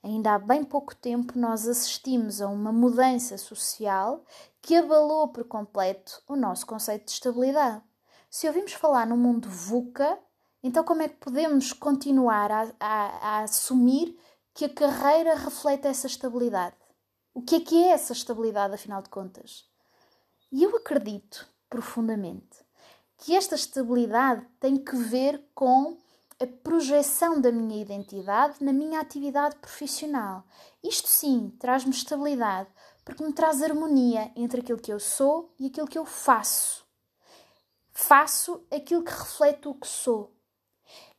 Ainda 0.03 0.35
há 0.35 0.39
bem 0.39 0.63
pouco 0.63 0.95
tempo 0.95 1.37
nós 1.37 1.67
assistimos 1.67 2.39
a 2.39 2.47
uma 2.47 2.71
mudança 2.71 3.35
social 3.35 4.23
que 4.61 4.75
abalou 4.75 5.27
por 5.29 5.43
completo 5.45 6.21
o 6.27 6.35
nosso 6.35 6.65
conceito 6.65 7.05
de 7.05 7.11
estabilidade. 7.11 7.81
Se 8.29 8.47
ouvimos 8.47 8.73
falar 8.73 9.07
no 9.07 9.17
mundo 9.17 9.49
VUCA, 9.49 10.19
então 10.61 10.83
como 10.83 11.01
é 11.01 11.09
que 11.09 11.15
podemos 11.15 11.73
continuar 11.73 12.51
a, 12.51 12.71
a, 12.79 13.05
a 13.39 13.39
assumir 13.41 14.15
que 14.53 14.65
a 14.65 14.73
carreira 14.73 15.33
reflete 15.35 15.87
essa 15.87 16.05
estabilidade? 16.05 16.75
O 17.33 17.41
que 17.41 17.55
é 17.55 17.59
que 17.59 17.83
é 17.83 17.89
essa 17.89 18.13
estabilidade, 18.13 18.75
afinal 18.75 19.01
de 19.01 19.09
contas? 19.09 19.65
E 20.51 20.63
eu 20.63 20.75
acredito 20.75 21.47
profundamente 21.69 22.65
que 23.17 23.35
esta 23.35 23.55
estabilidade 23.55 24.45
tem 24.59 24.77
que 24.77 24.95
ver 24.95 25.43
com 25.55 25.97
a 26.39 26.45
projeção 26.45 27.41
da 27.41 27.51
minha 27.51 27.81
identidade 27.81 28.63
na 28.63 28.71
minha 28.71 28.99
atividade 28.99 29.55
profissional. 29.55 30.45
Isto 30.83 31.07
sim 31.07 31.51
traz-me 31.59 31.91
estabilidade, 31.91 32.69
porque 33.03 33.23
me 33.23 33.33
traz 33.33 33.61
harmonia 33.61 34.31
entre 34.35 34.61
aquilo 34.61 34.79
que 34.79 34.93
eu 34.93 34.99
sou 34.99 35.53
e 35.59 35.67
aquilo 35.67 35.87
que 35.87 35.97
eu 35.97 36.05
faço. 36.05 36.85
Faço 37.91 38.63
aquilo 38.71 39.03
que 39.03 39.11
reflete 39.11 39.67
o 39.67 39.73
que 39.73 39.87
sou. 39.87 40.35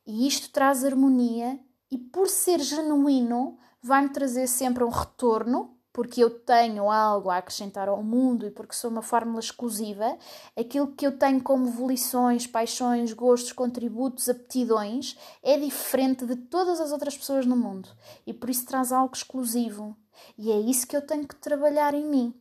E 0.07 0.27
isto 0.27 0.51
traz 0.53 0.85
harmonia, 0.85 1.59
e 1.91 1.99
por 1.99 2.29
ser 2.29 2.61
genuíno, 2.61 3.59
vai-me 3.83 4.11
trazer 4.11 4.47
sempre 4.47 4.85
um 4.85 4.89
retorno 4.89 5.78
porque 5.93 6.23
eu 6.23 6.31
tenho 6.31 6.91
algo 6.91 7.31
a 7.31 7.39
acrescentar 7.39 7.89
ao 7.89 8.03
mundo 8.03 8.47
e 8.47 8.51
porque 8.51 8.75
sou 8.75 8.91
uma 8.91 9.03
fórmula 9.03 9.41
exclusiva, 9.41 10.17
aquilo 10.57 10.93
que 10.93 11.07
eu 11.07 11.19
tenho 11.19 11.43
como 11.43 11.71
volições, 11.71 12.47
paixões, 12.47 13.13
gostos, 13.13 13.53
contributos, 13.53 14.29
aptidões 14.29 15.17
é 15.43 15.59
diferente 15.59 16.27
de 16.27 16.37
todas 16.37 16.81
as 16.81 16.93
outras 16.93 17.17
pessoas 17.17 17.47
no 17.47 17.57
mundo 17.57 17.89
e 18.27 18.33
por 18.33 18.51
isso 18.51 18.67
traz 18.67 18.93
algo 18.93 19.15
exclusivo. 19.15 19.97
E 20.37 20.51
é 20.51 20.59
isso 20.59 20.87
que 20.87 20.97
eu 20.97 21.07
tenho 21.07 21.27
que 21.27 21.37
trabalhar 21.37 21.95
em 21.95 22.05
mim. 22.05 22.35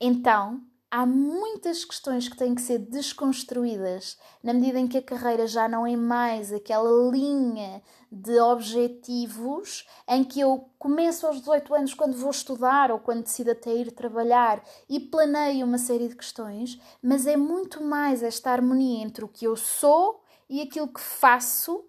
Então, 0.00 0.62
há 0.90 1.06
muitas 1.06 1.84
questões 1.84 2.28
que 2.28 2.36
têm 2.36 2.54
que 2.54 2.60
ser 2.60 2.78
desconstruídas 2.78 4.18
na 4.42 4.52
medida 4.52 4.78
em 4.78 4.88
que 4.88 4.98
a 4.98 5.02
carreira 5.02 5.46
já 5.46 5.68
não 5.68 5.86
é 5.86 5.94
mais 5.94 6.52
aquela 6.52 6.90
linha 7.10 7.80
de 8.10 8.40
objetivos 8.40 9.86
em 10.08 10.24
que 10.24 10.40
eu 10.40 10.68
começo 10.78 11.26
aos 11.26 11.38
18 11.38 11.74
anos 11.74 11.94
quando 11.94 12.16
vou 12.16 12.30
estudar 12.30 12.90
ou 12.90 12.98
quando 12.98 13.22
decido 13.22 13.52
até 13.52 13.72
ir 13.72 13.92
trabalhar 13.92 14.62
e 14.88 14.98
planeio 14.98 15.64
uma 15.64 15.78
série 15.78 16.08
de 16.08 16.16
questões, 16.16 16.80
mas 17.00 17.24
é 17.24 17.36
muito 17.36 17.82
mais 17.82 18.22
esta 18.22 18.50
harmonia 18.50 19.04
entre 19.04 19.24
o 19.24 19.28
que 19.28 19.44
eu 19.44 19.54
sou 19.54 20.24
e 20.48 20.60
aquilo 20.60 20.88
que 20.88 21.00
faço 21.00 21.84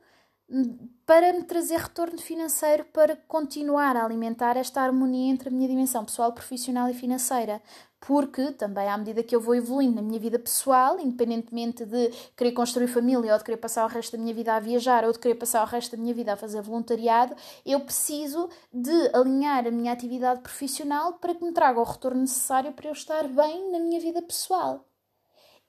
para 1.06 1.34
me 1.34 1.44
trazer 1.44 1.78
retorno 1.78 2.18
financeiro 2.18 2.86
para 2.86 3.16
continuar 3.16 3.96
a 3.96 4.06
alimentar 4.06 4.58
esta 4.58 4.82
harmonia 4.82 5.32
entre 5.32 5.50
a 5.50 5.52
minha 5.52 5.68
dimensão 5.68 6.04
pessoal, 6.06 6.34
profissional 6.34 6.90
e 6.90 6.94
financeira 6.94 7.62
porque 8.02 8.52
também 8.54 8.90
à 8.90 8.98
medida 8.98 9.22
que 9.22 9.36
eu 9.36 9.40
vou 9.40 9.54
evoluindo 9.54 9.96
na 9.96 10.02
minha 10.02 10.20
vida 10.20 10.40
pessoal, 10.40 11.00
independentemente 11.00 11.86
de 11.86 12.10
querer 12.36 12.52
construir 12.52 12.88
família 12.88 13.32
ou 13.32 13.38
de 13.38 13.44
querer 13.44 13.58
passar 13.58 13.86
o 13.86 13.88
resto 13.88 14.18
da 14.18 14.18
minha 14.18 14.34
vida 14.34 14.56
a 14.56 14.60
viajar 14.60 15.06
ou 15.06 15.12
de 15.12 15.20
querer 15.20 15.36
passar 15.36 15.64
o 15.64 15.68
resto 15.68 15.96
da 15.96 16.02
minha 16.02 16.14
vida 16.14 16.34
a 16.34 16.36
fazer 16.36 16.62
voluntariado, 16.64 17.36
eu 17.64 17.80
preciso 17.82 18.50
de 18.74 19.12
alinhar 19.14 19.68
a 19.68 19.72
minha 19.72 19.94
atividade 19.94 20.42
profissional 20.42 21.14
para 21.14 21.36
que 21.36 21.46
me 21.46 21.52
traga 21.52 21.80
o 21.80 21.84
retorno 21.84 22.22
necessário 22.22 22.74
para 22.74 22.90
eu 22.90 22.94
estar 22.94 23.28
bem 23.28 23.72
na 23.72 23.80
minha 23.80 24.00
vida 24.00 24.22
pessoal. 24.24 24.84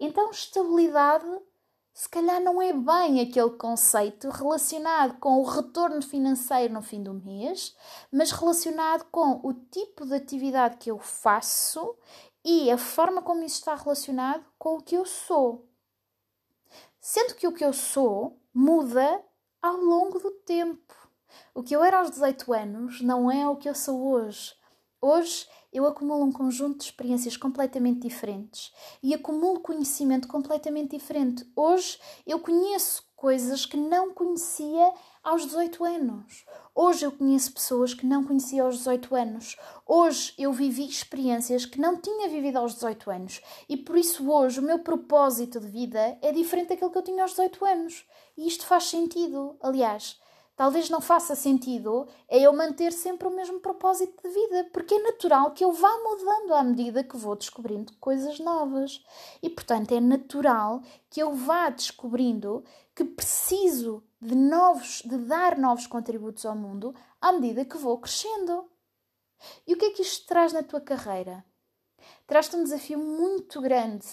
Então, 0.01 0.31
estabilidade 0.31 1.27
se 1.95 2.09
calhar 2.09 2.41
não 2.41 2.61
é 2.61 2.73
bem 2.73 3.21
aquele 3.21 3.51
conceito 3.51 4.31
relacionado 4.31 5.19
com 5.19 5.41
o 5.41 5.45
retorno 5.45 6.01
financeiro 6.01 6.73
no 6.73 6.83
fim 6.83 7.03
do 7.03 7.13
mês, 7.13 7.77
mas 8.11 8.31
relacionado 8.31 9.05
com 9.11 9.41
o 9.43 9.53
tipo 9.53 10.07
de 10.07 10.15
atividade 10.15 10.79
que 10.79 10.91
eu 10.91 10.99
faço 10.99 11.95
e 12.45 12.71
a 12.71 12.79
forma 12.79 13.21
como 13.21 13.45
isso 13.45 13.59
está 13.59 13.75
relacionado 13.75 14.45
com 14.59 14.77
o 14.77 14.83
que 14.83 14.97
eu 14.97 15.05
sou. 15.05 15.69
Sendo 16.99 17.35
que 17.35 17.47
o 17.47 17.53
que 17.53 17.65
eu 17.65 17.73
sou 17.73 18.41
muda 18.55 19.23
ao 19.61 19.77
longo 19.77 20.19
do 20.19 20.31
tempo. 20.31 20.95
O 21.55 21.63
que 21.63 21.75
eu 21.75 21.85
era 21.85 21.99
aos 21.99 22.11
18 22.11 22.53
anos 22.53 23.01
não 23.03 23.31
é 23.31 23.47
o 23.47 23.57
que 23.57 23.69
eu 23.69 23.75
sou 23.75 24.03
hoje. 24.03 24.55
Hoje 25.01 25.47
eu 25.73 25.87
acumulo 25.87 26.25
um 26.25 26.33
conjunto 26.33 26.79
de 26.79 26.85
experiências 26.85 27.37
completamente 27.37 28.01
diferentes 28.01 28.73
e 29.03 29.15
acumulo 29.15 29.61
conhecimento 29.61 30.29
completamente 30.29 30.97
diferente. 30.97 31.47
Hoje 31.57 31.99
eu 32.27 32.39
conheço 32.39 33.03
coisas 33.17 33.65
que 33.65 33.77
não 33.77 34.13
conhecia 34.13 34.93
aos 35.23 35.47
18 35.47 35.85
anos. 35.85 36.45
Hoje 36.75 37.07
eu 37.07 37.13
conheço 37.13 37.53
pessoas 37.53 37.95
que 37.95 38.05
não 38.05 38.25
conhecia 38.25 38.65
aos 38.65 38.79
18 38.79 39.15
anos. 39.15 39.57
Hoje 39.87 40.35
eu 40.37 40.53
vivi 40.53 40.85
experiências 40.89 41.65
que 41.65 41.81
não 41.81 42.01
tinha 42.01 42.29
vivido 42.29 42.57
aos 42.57 42.75
18 42.75 43.11
anos. 43.11 43.41
E 43.69 43.77
por 43.77 43.97
isso 43.97 44.29
hoje 44.29 44.59
o 44.59 44.63
meu 44.63 44.81
propósito 44.81 45.61
de 45.61 45.69
vida 45.69 46.19
é 46.21 46.33
diferente 46.33 46.71
daquele 46.71 46.91
que 46.91 46.99
eu 46.99 47.03
tinha 47.03 47.23
aos 47.23 47.31
18 47.31 47.65
anos. 47.65 48.05
E 48.37 48.49
isto 48.49 48.67
faz 48.67 48.85
sentido. 48.85 49.57
Aliás, 49.63 50.21
talvez 50.57 50.89
não 50.91 51.01
faça 51.01 51.35
sentido 51.35 52.07
é 52.29 52.41
eu 52.41 52.53
manter 52.53 52.93
sempre 52.93 53.27
o 53.29 53.35
mesmo 53.35 53.61
propósito 53.61 54.23
de 54.23 54.35
vida, 54.35 54.71
porque 54.73 54.95
é 54.95 55.03
natural 55.03 55.53
que 55.53 55.65
eu 55.65 55.73
vá 55.73 55.91
mudando 55.99 56.55
à 56.55 56.63
medida 56.63 57.05
que 57.05 57.17
vou 57.17 57.37
descobrindo 57.37 57.93
coisas 57.99 58.39
novas. 58.39 59.03
E 59.43 59.51
portanto 59.51 59.93
é 59.93 60.01
natural 60.01 60.83
que 61.11 61.21
eu 61.21 61.33
vá 61.35 61.71
descobrindo 61.71 62.65
que 62.95 63.05
preciso 63.05 64.03
de 64.21 64.35
novos, 64.35 65.03
de 65.05 65.17
dar 65.19 65.59
novos 65.59 65.87
contributos 65.87 66.45
ao 66.47 66.55
mundo 66.55 66.95
à 67.21 67.33
medida 67.33 67.65
que 67.65 67.77
vou 67.77 67.99
crescendo. 67.99 68.71
E 69.67 69.75
o 69.75 69.77
que 69.77 69.87
é 69.87 69.91
que 69.91 70.03
isto 70.03 70.27
traz 70.27 70.53
na 70.53 70.63
tua 70.63 70.81
carreira? 70.81 71.45
Traz-te 72.27 72.57
um 72.57 72.63
desafio 72.63 72.99
muito 72.99 73.61
grande. 73.61 74.07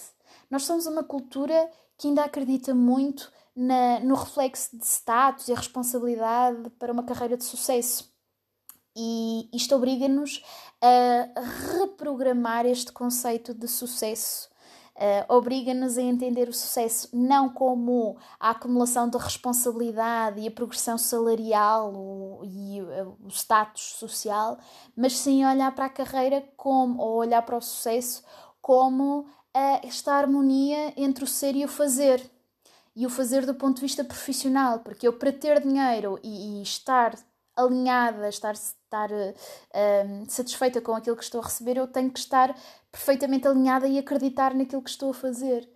Nós 0.50 0.64
somos 0.64 0.86
uma 0.86 1.04
cultura 1.04 1.70
que 1.98 2.08
ainda 2.08 2.24
acredita 2.24 2.74
muito 2.74 3.32
na, 3.56 4.00
no 4.00 4.16
reflexo 4.16 4.78
de 4.78 4.86
status 4.86 5.48
e 5.48 5.54
responsabilidade 5.54 6.70
para 6.72 6.92
uma 6.92 7.04
carreira 7.04 7.38
de 7.38 7.44
sucesso. 7.44 8.10
E 8.96 9.50
isto 9.54 9.76
obriga-nos 9.76 10.44
a 10.82 11.40
reprogramar 11.78 12.66
este 12.66 12.92
conceito 12.92 13.54
de 13.54 13.68
sucesso. 13.68 14.50
Uh, 14.96 15.34
obriga-nos 15.34 15.98
a 15.98 16.02
entender 16.02 16.50
o 16.50 16.54
sucesso 16.54 17.08
não 17.14 17.48
como 17.48 18.18
a 18.38 18.50
acumulação 18.50 19.10
de 19.10 19.18
responsabilidade 19.18 20.42
e 20.42 20.48
a 20.48 20.52
progressão 20.52 20.98
salarial 20.98 21.94
o, 21.94 22.42
e 22.44 22.82
o, 22.82 23.16
o 23.24 23.30
status 23.30 23.96
social, 23.98 24.58
mas 24.98 25.18
sim 25.18 25.46
olhar 25.46 25.74
para 25.74 25.86
a 25.86 25.90
carreira 25.90 26.44
como, 26.58 27.02
ou 27.02 27.16
olhar 27.16 27.42
para 27.44 27.56
o 27.56 27.62
sucesso 27.62 28.22
como 28.62 29.22
uh, 29.22 29.88
esta 29.88 30.12
harmonia 30.12 30.94
entre 30.98 31.24
o 31.24 31.28
ser 31.28 31.56
e 31.56 31.64
o 31.64 31.70
fazer 31.70 32.30
e 32.96 33.06
o 33.06 33.10
fazer 33.10 33.46
do 33.46 33.56
ponto 33.56 33.76
de 33.76 33.82
vista 33.82 34.04
profissional, 34.04 34.80
porque 34.80 35.08
eu, 35.08 35.14
para 35.14 35.32
ter 35.32 35.62
dinheiro 35.62 36.20
e, 36.24 36.60
e 36.60 36.62
estar 36.62 37.16
alinhada, 37.56 38.30
estar, 38.30 38.54
estar 38.54 39.12
uh, 39.12 40.26
satisfeita 40.28 40.82
com 40.82 40.96
aquilo 40.96 41.16
que 41.16 41.24
estou 41.24 41.42
a 41.42 41.46
receber, 41.46 41.78
eu 41.78 41.88
tenho 41.88 42.12
que 42.12 42.20
estar 42.20 42.56
perfeitamente 42.92 43.48
alinhada 43.48 43.88
e 43.88 43.98
acreditar 44.00 44.54
naquilo 44.54 44.82
que 44.82 44.90
estou 44.90 45.12
a 45.12 45.14
fazer. 45.14 45.70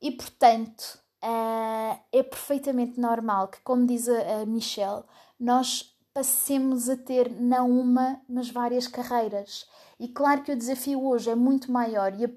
E 0.00 0.12
portanto, 0.12 0.98
uh, 1.22 1.98
é 2.12 2.22
perfeitamente 2.22 3.00
normal 3.00 3.48
que, 3.48 3.60
como 3.62 3.86
diz 3.86 4.08
a, 4.08 4.42
a 4.42 4.46
Michelle, 4.46 5.02
nós 5.38 5.94
passemos 6.12 6.88
a 6.88 6.96
ter 6.96 7.28
não 7.28 7.68
uma, 7.68 8.20
mas 8.28 8.48
várias 8.48 8.86
carreiras. 8.86 9.66
E 9.98 10.08
claro 10.08 10.42
que 10.42 10.52
o 10.52 10.56
desafio 10.56 11.04
hoje 11.04 11.28
é 11.28 11.34
muito 11.34 11.72
maior 11.72 12.14
e 12.18 12.24
a 12.24 12.30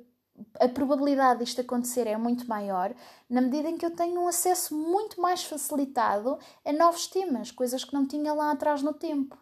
a 0.60 0.68
probabilidade 0.68 1.44
disto 1.44 1.62
acontecer 1.62 2.08
é 2.08 2.18
muito 2.18 2.48
maior 2.48 2.94
na 3.30 3.42
medida 3.42 3.70
em 3.70 3.78
que 3.78 3.86
eu 3.86 3.92
tenho 3.92 4.22
um 4.22 4.28
acesso 4.28 4.76
muito 4.76 5.20
mais 5.20 5.44
facilitado 5.44 6.38
a 6.64 6.72
novos 6.72 7.08
temas, 7.08 7.52
coisas 7.52 7.84
que 7.84 7.94
não 7.94 8.08
tinha 8.08 8.34
lá 8.34 8.52
atrás 8.52 8.82
no 8.82 8.94
tempo. 8.94 9.38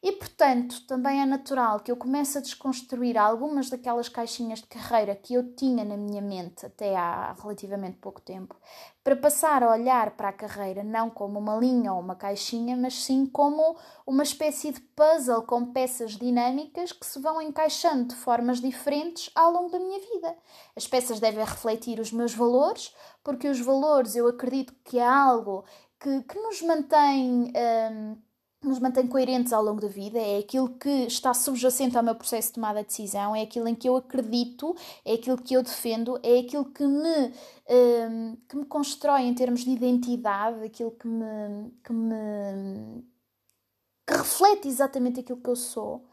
E, 0.00 0.12
portanto, 0.12 0.86
também 0.86 1.20
é 1.20 1.26
natural 1.26 1.80
que 1.80 1.90
eu 1.90 1.96
comece 1.96 2.38
a 2.38 2.40
desconstruir 2.40 3.18
algumas 3.18 3.68
daquelas 3.68 4.08
caixinhas 4.08 4.60
de 4.60 4.68
carreira 4.68 5.16
que 5.16 5.34
eu 5.34 5.56
tinha 5.56 5.84
na 5.84 5.96
minha 5.96 6.22
mente 6.22 6.64
até 6.64 6.96
há 6.96 7.32
relativamente 7.32 7.96
pouco 7.96 8.20
tempo, 8.20 8.54
para 9.02 9.16
passar 9.16 9.60
a 9.60 9.72
olhar 9.72 10.12
para 10.12 10.28
a 10.28 10.32
carreira 10.32 10.84
não 10.84 11.10
como 11.10 11.40
uma 11.40 11.56
linha 11.56 11.92
ou 11.92 11.98
uma 11.98 12.14
caixinha, 12.14 12.76
mas 12.76 13.02
sim 13.02 13.26
como 13.26 13.76
uma 14.06 14.22
espécie 14.22 14.70
de 14.70 14.80
puzzle 14.80 15.42
com 15.42 15.72
peças 15.72 16.12
dinâmicas 16.12 16.92
que 16.92 17.04
se 17.04 17.18
vão 17.20 17.42
encaixando 17.42 18.04
de 18.04 18.14
formas 18.14 18.60
diferentes 18.60 19.30
ao 19.34 19.50
longo 19.50 19.70
da 19.70 19.80
minha 19.80 19.98
vida. 19.98 20.36
As 20.76 20.86
peças 20.86 21.18
devem 21.18 21.44
refletir 21.44 21.98
os 21.98 22.12
meus 22.12 22.32
valores, 22.32 22.94
porque 23.24 23.48
os 23.48 23.58
valores 23.58 24.14
eu 24.14 24.28
acredito 24.28 24.72
que 24.84 25.00
é 25.00 25.04
algo 25.04 25.64
que, 25.98 26.22
que 26.22 26.38
nos 26.38 26.62
mantém. 26.62 27.52
Hum, 27.90 28.27
nos 28.62 28.78
mantém 28.80 29.06
coerentes 29.06 29.52
ao 29.52 29.62
longo 29.62 29.80
da 29.80 29.88
vida, 29.88 30.18
é 30.18 30.38
aquilo 30.38 30.68
que 30.70 31.06
está 31.06 31.32
subjacente 31.32 31.96
ao 31.96 32.02
meu 32.02 32.14
processo 32.14 32.48
de 32.48 32.54
tomada 32.54 32.82
de 32.82 32.88
decisão, 32.88 33.34
é 33.34 33.42
aquilo 33.42 33.68
em 33.68 33.74
que 33.74 33.88
eu 33.88 33.96
acredito, 33.96 34.74
é 35.04 35.14
aquilo 35.14 35.38
que 35.38 35.54
eu 35.54 35.62
defendo, 35.62 36.18
é 36.22 36.40
aquilo 36.40 36.64
que 36.64 36.84
me, 36.84 37.32
um, 37.70 38.36
que 38.48 38.56
me 38.56 38.64
constrói 38.66 39.22
em 39.22 39.34
termos 39.34 39.64
de 39.64 39.70
identidade, 39.70 40.64
aquilo 40.64 40.90
que 40.90 41.06
me, 41.06 41.70
que 41.84 41.92
me 41.92 43.04
que 44.06 44.14
reflete 44.14 44.66
exatamente 44.66 45.20
aquilo 45.20 45.40
que 45.40 45.50
eu 45.50 45.56
sou, 45.56 46.08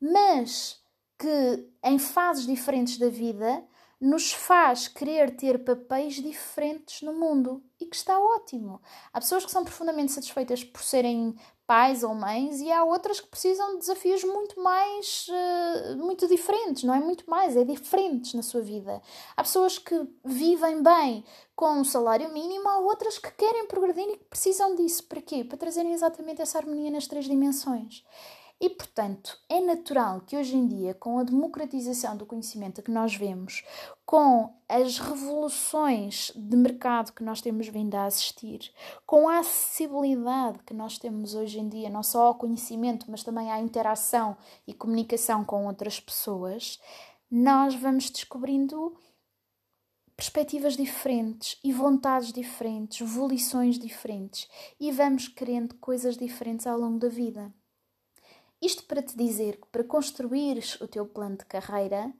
mas 0.00 0.82
que 1.18 1.70
em 1.84 1.98
fases 1.98 2.44
diferentes 2.44 2.98
da 2.98 3.08
vida 3.08 3.64
nos 4.00 4.32
faz 4.32 4.86
querer 4.86 5.36
ter 5.36 5.64
papéis 5.64 6.14
diferentes 6.14 7.02
no 7.02 7.12
mundo 7.12 7.62
e 7.80 7.86
que 7.86 7.96
está 7.96 8.18
ótimo. 8.18 8.80
Há 9.12 9.20
pessoas 9.20 9.44
que 9.44 9.50
são 9.50 9.64
profundamente 9.64 10.12
satisfeitas 10.12 10.62
por 10.62 10.82
serem 10.82 11.34
pais 11.68 12.02
ou 12.02 12.14
mães 12.14 12.62
e 12.62 12.72
há 12.72 12.82
outras 12.82 13.20
que 13.20 13.28
precisam 13.28 13.74
de 13.74 13.80
desafios 13.80 14.24
muito 14.24 14.58
mais 14.58 15.28
uh, 15.28 15.98
muito 15.98 16.26
diferentes, 16.26 16.82
não 16.82 16.94
é 16.94 16.98
muito 16.98 17.28
mais, 17.28 17.54
é 17.58 17.62
diferentes 17.62 18.32
na 18.32 18.42
sua 18.42 18.62
vida. 18.62 19.02
Há 19.36 19.42
pessoas 19.42 19.78
que 19.78 19.94
vivem 20.24 20.82
bem 20.82 21.22
com 21.54 21.72
um 21.72 21.84
salário 21.84 22.32
mínimo, 22.32 22.66
há 22.66 22.78
outras 22.78 23.18
que 23.18 23.30
querem 23.32 23.66
progredir 23.66 24.08
e 24.08 24.16
que 24.16 24.24
precisam 24.24 24.74
disso. 24.74 25.04
Para 25.04 25.20
quê? 25.20 25.44
Para 25.44 25.58
trazerem 25.58 25.92
exatamente 25.92 26.40
essa 26.40 26.56
harmonia 26.56 26.90
nas 26.90 27.06
três 27.06 27.26
dimensões. 27.26 28.02
E, 28.60 28.70
portanto, 28.70 29.38
é 29.48 29.60
natural 29.60 30.22
que 30.22 30.36
hoje 30.36 30.56
em 30.56 30.66
dia, 30.66 30.94
com 30.94 31.18
a 31.18 31.22
democratização 31.22 32.16
do 32.16 32.26
conhecimento 32.26 32.82
que 32.82 32.90
nós 32.90 33.14
vemos, 33.14 33.62
com 34.08 34.54
as 34.66 34.96
revoluções 34.96 36.32
de 36.34 36.56
mercado 36.56 37.12
que 37.12 37.22
nós 37.22 37.42
temos 37.42 37.68
vindo 37.68 37.94
a 37.94 38.06
assistir, 38.06 38.72
com 39.04 39.28
a 39.28 39.40
acessibilidade 39.40 40.60
que 40.60 40.72
nós 40.72 40.96
temos 40.96 41.34
hoje 41.34 41.60
em 41.60 41.68
dia, 41.68 41.90
não 41.90 42.02
só 42.02 42.28
ao 42.28 42.34
conhecimento, 42.36 43.04
mas 43.10 43.22
também 43.22 43.52
à 43.52 43.60
interação 43.60 44.34
e 44.66 44.72
comunicação 44.72 45.44
com 45.44 45.66
outras 45.66 46.00
pessoas, 46.00 46.80
nós 47.30 47.74
vamos 47.74 48.08
descobrindo 48.08 48.96
perspectivas 50.16 50.74
diferentes 50.74 51.60
e 51.62 51.70
vontades 51.70 52.32
diferentes, 52.32 53.06
volições 53.06 53.78
diferentes 53.78 54.48
e 54.80 54.90
vamos 54.90 55.28
querendo 55.28 55.74
coisas 55.74 56.16
diferentes 56.16 56.66
ao 56.66 56.78
longo 56.78 56.98
da 56.98 57.10
vida. 57.10 57.52
Isto 58.62 58.84
para 58.86 59.02
te 59.02 59.14
dizer 59.14 59.60
que 59.60 59.66
para 59.66 59.84
construires 59.84 60.80
o 60.80 60.88
teu 60.88 61.04
plano 61.04 61.36
de 61.36 61.44
carreira 61.44 62.10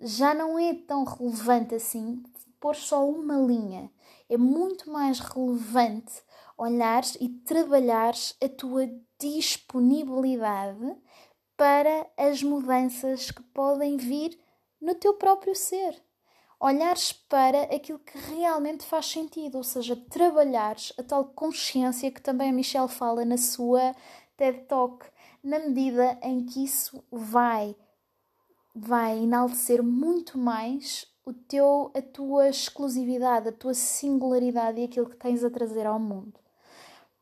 já 0.00 0.34
não 0.34 0.58
é 0.58 0.74
tão 0.74 1.04
relevante 1.04 1.74
assim 1.74 2.22
pôr 2.62 2.76
só 2.76 3.06
uma 3.06 3.34
linha. 3.34 3.90
É 4.30 4.36
muito 4.36 4.90
mais 4.90 5.18
relevante 5.18 6.22
olhares 6.56 7.16
e 7.20 7.28
trabalhares 7.28 8.36
a 8.40 8.48
tua 8.48 8.88
disponibilidade 9.18 10.96
para 11.56 12.06
as 12.16 12.42
mudanças 12.42 13.32
que 13.32 13.42
podem 13.42 13.96
vir 13.96 14.38
no 14.80 14.94
teu 14.94 15.14
próprio 15.14 15.54
ser. 15.54 16.00
Olhares 16.60 17.12
para 17.12 17.62
aquilo 17.62 17.98
que 17.98 18.16
realmente 18.16 18.84
faz 18.84 19.06
sentido, 19.06 19.56
ou 19.56 19.64
seja, 19.64 19.96
trabalhares 19.96 20.92
a 20.96 21.02
tal 21.02 21.24
consciência 21.24 22.12
que 22.12 22.22
também 22.22 22.50
a 22.50 22.52
Michelle 22.52 22.88
fala 22.88 23.24
na 23.24 23.36
sua 23.36 23.94
TED 24.36 24.66
Talk 24.66 25.04
na 25.42 25.58
medida 25.58 26.16
em 26.22 26.46
que 26.46 26.64
isso 26.64 27.02
vai 27.10 27.74
vai 28.74 29.18
enaltecer 29.18 29.82
muito 29.82 30.38
mais 30.38 31.06
o 31.24 31.32
teu 31.32 31.90
a 31.94 32.02
tua 32.02 32.48
exclusividade, 32.48 33.48
a 33.48 33.52
tua 33.52 33.74
singularidade 33.74 34.80
e 34.80 34.84
aquilo 34.84 35.08
que 35.08 35.16
tens 35.16 35.44
a 35.44 35.50
trazer 35.50 35.86
ao 35.86 35.98
mundo. 35.98 36.34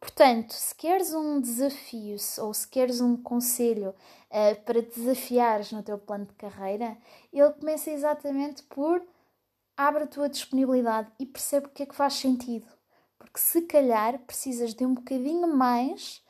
Portanto, 0.00 0.52
se 0.52 0.74
queres 0.74 1.12
um 1.12 1.40
desafio 1.40 2.16
ou 2.38 2.54
se 2.54 2.66
queres 2.66 3.02
um 3.02 3.16
conselho 3.18 3.90
uh, 3.90 4.60
para 4.64 4.80
desafiares 4.80 5.72
no 5.72 5.82
teu 5.82 5.98
plano 5.98 6.24
de 6.24 6.32
carreira, 6.34 6.96
ele 7.30 7.50
começa 7.50 7.90
exatamente 7.90 8.62
por 8.62 9.02
abre 9.76 10.04
a 10.04 10.06
tua 10.06 10.28
disponibilidade 10.28 11.10
e 11.18 11.26
percebe 11.26 11.66
o 11.66 11.70
que 11.70 11.82
é 11.82 11.86
que 11.86 11.94
faz 11.94 12.14
sentido. 12.14 12.66
Porque 13.18 13.38
se 13.38 13.62
calhar 13.62 14.18
precisas 14.20 14.72
de 14.72 14.86
um 14.86 14.94
bocadinho 14.94 15.46
mais 15.46 16.22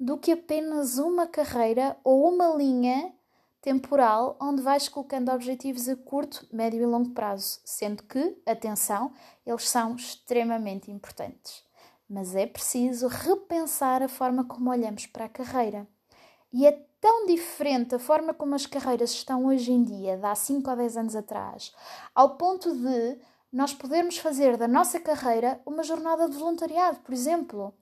do 0.00 0.16
que 0.16 0.32
apenas 0.32 0.96
uma 0.96 1.26
carreira 1.26 1.98
ou 2.02 2.32
uma 2.32 2.54
linha 2.54 3.12
temporal 3.60 4.36
onde 4.40 4.62
vais 4.62 4.88
colocando 4.88 5.30
objetivos 5.30 5.88
a 5.88 5.96
curto, 5.96 6.46
médio 6.52 6.82
e 6.82 6.86
longo 6.86 7.10
prazo, 7.10 7.60
sendo 7.64 8.02
que, 8.02 8.40
atenção, 8.46 9.12
eles 9.46 9.68
são 9.68 9.96
extremamente 9.96 10.90
importantes. 10.90 11.62
Mas 12.08 12.34
é 12.34 12.46
preciso 12.46 13.08
repensar 13.08 14.02
a 14.02 14.08
forma 14.08 14.44
como 14.44 14.70
olhamos 14.70 15.06
para 15.06 15.26
a 15.26 15.28
carreira. 15.28 15.86
E 16.52 16.66
é 16.66 16.72
tão 17.00 17.26
diferente 17.26 17.94
a 17.94 17.98
forma 17.98 18.32
como 18.32 18.54
as 18.54 18.66
carreiras 18.66 19.10
estão 19.10 19.46
hoje 19.46 19.72
em 19.72 19.82
dia, 19.82 20.16
de 20.16 20.24
há 20.24 20.34
5 20.34 20.70
ou 20.70 20.76
10 20.76 20.96
anos 20.96 21.16
atrás, 21.16 21.72
ao 22.14 22.36
ponto 22.36 22.74
de 22.74 23.18
nós 23.52 23.72
podermos 23.72 24.18
fazer 24.18 24.56
da 24.56 24.68
nossa 24.68 25.00
carreira 25.00 25.60
uma 25.64 25.82
jornada 25.82 26.28
de 26.28 26.36
voluntariado, 26.36 27.00
por 27.00 27.12
exemplo. 27.12 27.74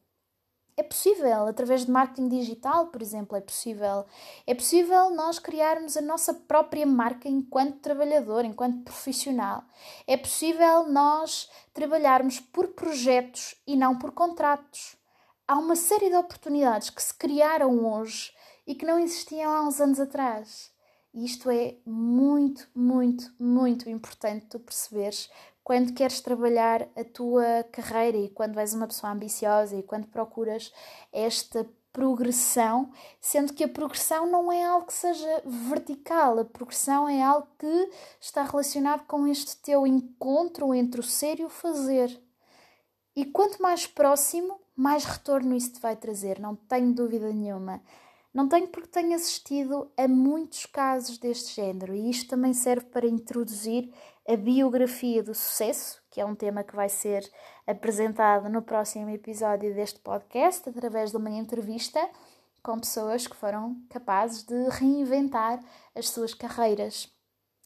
É 0.78 0.82
possível, 0.82 1.46
através 1.46 1.86
de 1.86 1.90
marketing 1.90 2.28
digital, 2.28 2.88
por 2.88 3.00
exemplo, 3.00 3.34
é 3.34 3.40
possível. 3.40 4.04
É 4.46 4.54
possível 4.54 5.08
nós 5.08 5.38
criarmos 5.38 5.96
a 5.96 6.02
nossa 6.02 6.34
própria 6.34 6.84
marca 6.84 7.26
enquanto 7.30 7.80
trabalhador, 7.80 8.44
enquanto 8.44 8.84
profissional. 8.84 9.64
É 10.06 10.18
possível 10.18 10.86
nós 10.86 11.50
trabalharmos 11.72 12.40
por 12.40 12.68
projetos 12.68 13.54
e 13.66 13.74
não 13.74 13.98
por 13.98 14.12
contratos. 14.12 14.96
Há 15.48 15.56
uma 15.56 15.76
série 15.76 16.10
de 16.10 16.16
oportunidades 16.16 16.90
que 16.90 17.02
se 17.02 17.14
criaram 17.14 17.86
hoje 17.86 18.34
e 18.66 18.74
que 18.74 18.84
não 18.84 18.98
existiam 18.98 19.50
há 19.50 19.62
uns 19.62 19.80
anos 19.80 19.98
atrás. 19.98 20.70
E 21.14 21.24
isto 21.24 21.48
é 21.48 21.76
muito, 21.86 22.68
muito, 22.74 23.32
muito 23.38 23.88
importante 23.88 24.44
tu 24.50 24.60
perceberes 24.60 25.30
quando 25.66 25.94
queres 25.94 26.20
trabalhar 26.20 26.86
a 26.94 27.02
tua 27.02 27.64
carreira 27.72 28.16
e 28.16 28.28
quando 28.28 28.60
és 28.60 28.72
uma 28.72 28.86
pessoa 28.86 29.12
ambiciosa 29.12 29.74
e 29.74 29.82
quando 29.82 30.06
procuras 30.06 30.72
esta 31.12 31.68
progressão, 31.92 32.92
sendo 33.20 33.52
que 33.52 33.64
a 33.64 33.68
progressão 33.68 34.30
não 34.30 34.52
é 34.52 34.62
algo 34.62 34.86
que 34.86 34.92
seja 34.92 35.42
vertical, 35.44 36.38
a 36.38 36.44
progressão 36.44 37.08
é 37.08 37.20
algo 37.20 37.48
que 37.58 37.90
está 38.20 38.44
relacionado 38.44 39.06
com 39.08 39.26
este 39.26 39.56
teu 39.56 39.84
encontro 39.84 40.72
entre 40.72 41.00
o 41.00 41.02
ser 41.02 41.40
e 41.40 41.44
o 41.44 41.50
fazer. 41.50 42.16
E 43.16 43.24
quanto 43.24 43.60
mais 43.60 43.88
próximo, 43.88 44.60
mais 44.76 45.04
retorno 45.04 45.56
isso 45.56 45.72
te 45.72 45.80
vai 45.80 45.96
trazer, 45.96 46.38
não 46.38 46.54
tenho 46.54 46.94
dúvida 46.94 47.32
nenhuma. 47.32 47.82
Não 48.36 48.46
tenho 48.46 48.68
porque 48.68 48.88
tenho 48.88 49.14
assistido 49.14 49.90
a 49.96 50.06
muitos 50.06 50.66
casos 50.66 51.16
deste 51.16 51.54
género 51.54 51.94
e 51.94 52.10
isto 52.10 52.28
também 52.28 52.52
serve 52.52 52.84
para 52.84 53.06
introduzir 53.06 53.90
a 54.28 54.36
biografia 54.36 55.22
do 55.22 55.34
sucesso, 55.34 56.02
que 56.10 56.20
é 56.20 56.24
um 56.26 56.34
tema 56.34 56.62
que 56.62 56.76
vai 56.76 56.90
ser 56.90 57.26
apresentado 57.66 58.50
no 58.50 58.60
próximo 58.60 59.08
episódio 59.08 59.74
deste 59.74 60.00
podcast, 60.00 60.68
através 60.68 61.12
de 61.12 61.16
uma 61.16 61.30
entrevista 61.30 61.98
com 62.62 62.78
pessoas 62.78 63.26
que 63.26 63.34
foram 63.34 63.74
capazes 63.88 64.42
de 64.42 64.68
reinventar 64.68 65.58
as 65.94 66.10
suas 66.10 66.34
carreiras. 66.34 67.10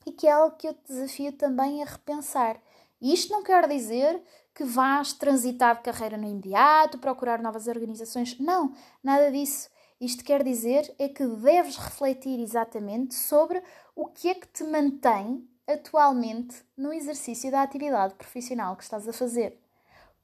E 0.06 0.12
que 0.12 0.28
é 0.28 0.30
algo 0.30 0.54
que 0.54 0.68
eu 0.68 0.74
te 0.74 0.86
desafio 0.86 1.32
também 1.32 1.82
a 1.82 1.86
repensar. 1.86 2.62
E 3.00 3.12
isto 3.12 3.32
não 3.32 3.42
quer 3.42 3.66
dizer 3.66 4.22
que 4.54 4.62
vás 4.62 5.14
transitar 5.14 5.78
de 5.78 5.82
carreira 5.82 6.16
no 6.16 6.28
imediato, 6.28 6.96
procurar 6.98 7.42
novas 7.42 7.66
organizações. 7.66 8.38
Não, 8.38 8.72
nada 9.02 9.32
disso. 9.32 9.68
Isto 10.00 10.24
quer 10.24 10.42
dizer 10.42 10.94
é 10.98 11.08
que 11.08 11.26
deves 11.26 11.76
refletir 11.76 12.40
exatamente 12.40 13.14
sobre 13.14 13.62
o 13.94 14.06
que 14.06 14.30
é 14.30 14.34
que 14.34 14.46
te 14.46 14.64
mantém 14.64 15.46
atualmente 15.66 16.64
no 16.74 16.90
exercício 16.90 17.50
da 17.50 17.62
atividade 17.62 18.14
profissional 18.14 18.76
que 18.76 18.82
estás 18.82 19.06
a 19.06 19.12
fazer. 19.12 19.60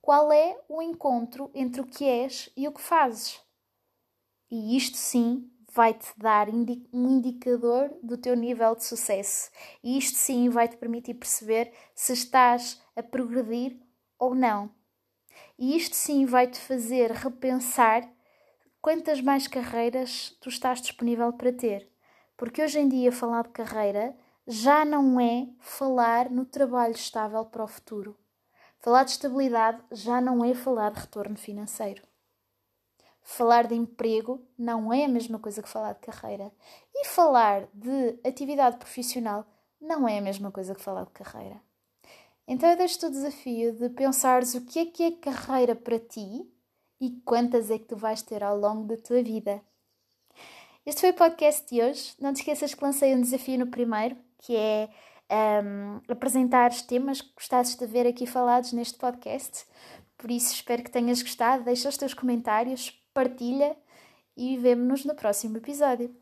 Qual 0.00 0.32
é 0.32 0.58
o 0.66 0.80
encontro 0.80 1.50
entre 1.54 1.82
o 1.82 1.86
que 1.86 2.04
és 2.04 2.50
e 2.56 2.66
o 2.66 2.72
que 2.72 2.80
fazes? 2.80 3.38
E 4.50 4.76
isto 4.76 4.96
sim 4.96 5.50
vai-te 5.72 6.08
dar 6.16 6.48
um 6.48 7.10
indicador 7.10 7.94
do 8.02 8.16
teu 8.16 8.34
nível 8.34 8.74
de 8.74 8.84
sucesso. 8.84 9.50
E 9.82 9.98
isto 9.98 10.16
sim 10.16 10.48
vai 10.48 10.68
te 10.68 10.76
permitir 10.78 11.14
perceber 11.14 11.70
se 11.94 12.14
estás 12.14 12.80
a 12.96 13.02
progredir 13.02 13.78
ou 14.18 14.34
não. 14.34 14.70
E 15.58 15.76
isto 15.76 15.94
sim 15.94 16.24
vai 16.24 16.46
te 16.46 16.58
fazer 16.58 17.10
repensar 17.10 18.10
quantas 18.86 19.20
mais 19.20 19.48
carreiras 19.48 20.36
tu 20.40 20.48
estás 20.48 20.80
disponível 20.80 21.32
para 21.32 21.52
ter. 21.52 21.90
Porque 22.36 22.62
hoje 22.62 22.78
em 22.78 22.88
dia 22.88 23.10
falar 23.10 23.42
de 23.42 23.48
carreira 23.48 24.16
já 24.46 24.84
não 24.84 25.18
é 25.18 25.48
falar 25.58 26.30
no 26.30 26.44
trabalho 26.44 26.94
estável 26.94 27.44
para 27.46 27.64
o 27.64 27.66
futuro. 27.66 28.16
Falar 28.78 29.02
de 29.02 29.10
estabilidade 29.10 29.82
já 29.90 30.20
não 30.20 30.44
é 30.44 30.54
falar 30.54 30.92
de 30.92 31.00
retorno 31.00 31.36
financeiro. 31.36 32.00
Falar 33.22 33.66
de 33.66 33.74
emprego 33.74 34.46
não 34.56 34.92
é 34.92 35.04
a 35.04 35.08
mesma 35.08 35.40
coisa 35.40 35.60
que 35.64 35.68
falar 35.68 35.94
de 35.94 36.06
carreira. 36.06 36.52
E 36.94 37.06
falar 37.06 37.66
de 37.74 38.20
atividade 38.24 38.76
profissional 38.76 39.44
não 39.80 40.06
é 40.06 40.18
a 40.18 40.22
mesma 40.22 40.52
coisa 40.52 40.76
que 40.76 40.80
falar 40.80 41.06
de 41.06 41.10
carreira. 41.10 41.60
Então 42.46 42.70
eu 42.70 42.76
deixo-te 42.76 43.06
o 43.06 43.10
desafio 43.10 43.72
de 43.72 43.88
pensares 43.88 44.54
o 44.54 44.64
que 44.64 44.78
é 44.78 44.86
que 44.86 45.02
é 45.02 45.10
carreira 45.10 45.74
para 45.74 45.98
ti 45.98 46.48
e 47.00 47.10
quantas 47.24 47.70
é 47.70 47.78
que 47.78 47.84
tu 47.84 47.96
vais 47.96 48.22
ter 48.22 48.42
ao 48.42 48.58
longo 48.58 48.84
da 48.86 48.96
tua 48.96 49.22
vida. 49.22 49.60
Este 50.84 51.00
foi 51.00 51.10
o 51.10 51.14
podcast 51.14 51.68
de 51.68 51.82
hoje. 51.82 52.14
Não 52.20 52.32
te 52.32 52.36
esqueças 52.36 52.72
que 52.72 52.84
lancei 52.84 53.14
um 53.14 53.20
desafio 53.20 53.58
no 53.58 53.66
primeiro, 53.66 54.16
que 54.38 54.56
é 54.56 54.88
um, 55.64 56.00
apresentar 56.08 56.70
temas 56.82 57.20
que 57.20 57.34
gostasses 57.34 57.76
de 57.76 57.86
ver 57.86 58.06
aqui 58.06 58.26
falados 58.26 58.72
neste 58.72 58.96
podcast. 58.96 59.66
Por 60.16 60.30
isso, 60.30 60.54
espero 60.54 60.82
que 60.82 60.90
tenhas 60.90 61.20
gostado. 61.22 61.64
Deixa 61.64 61.88
os 61.88 61.96
teus 61.96 62.14
comentários, 62.14 62.90
partilha 63.12 63.76
e 64.36 64.56
vemo-nos 64.56 65.04
no 65.04 65.14
próximo 65.14 65.56
episódio. 65.56 66.14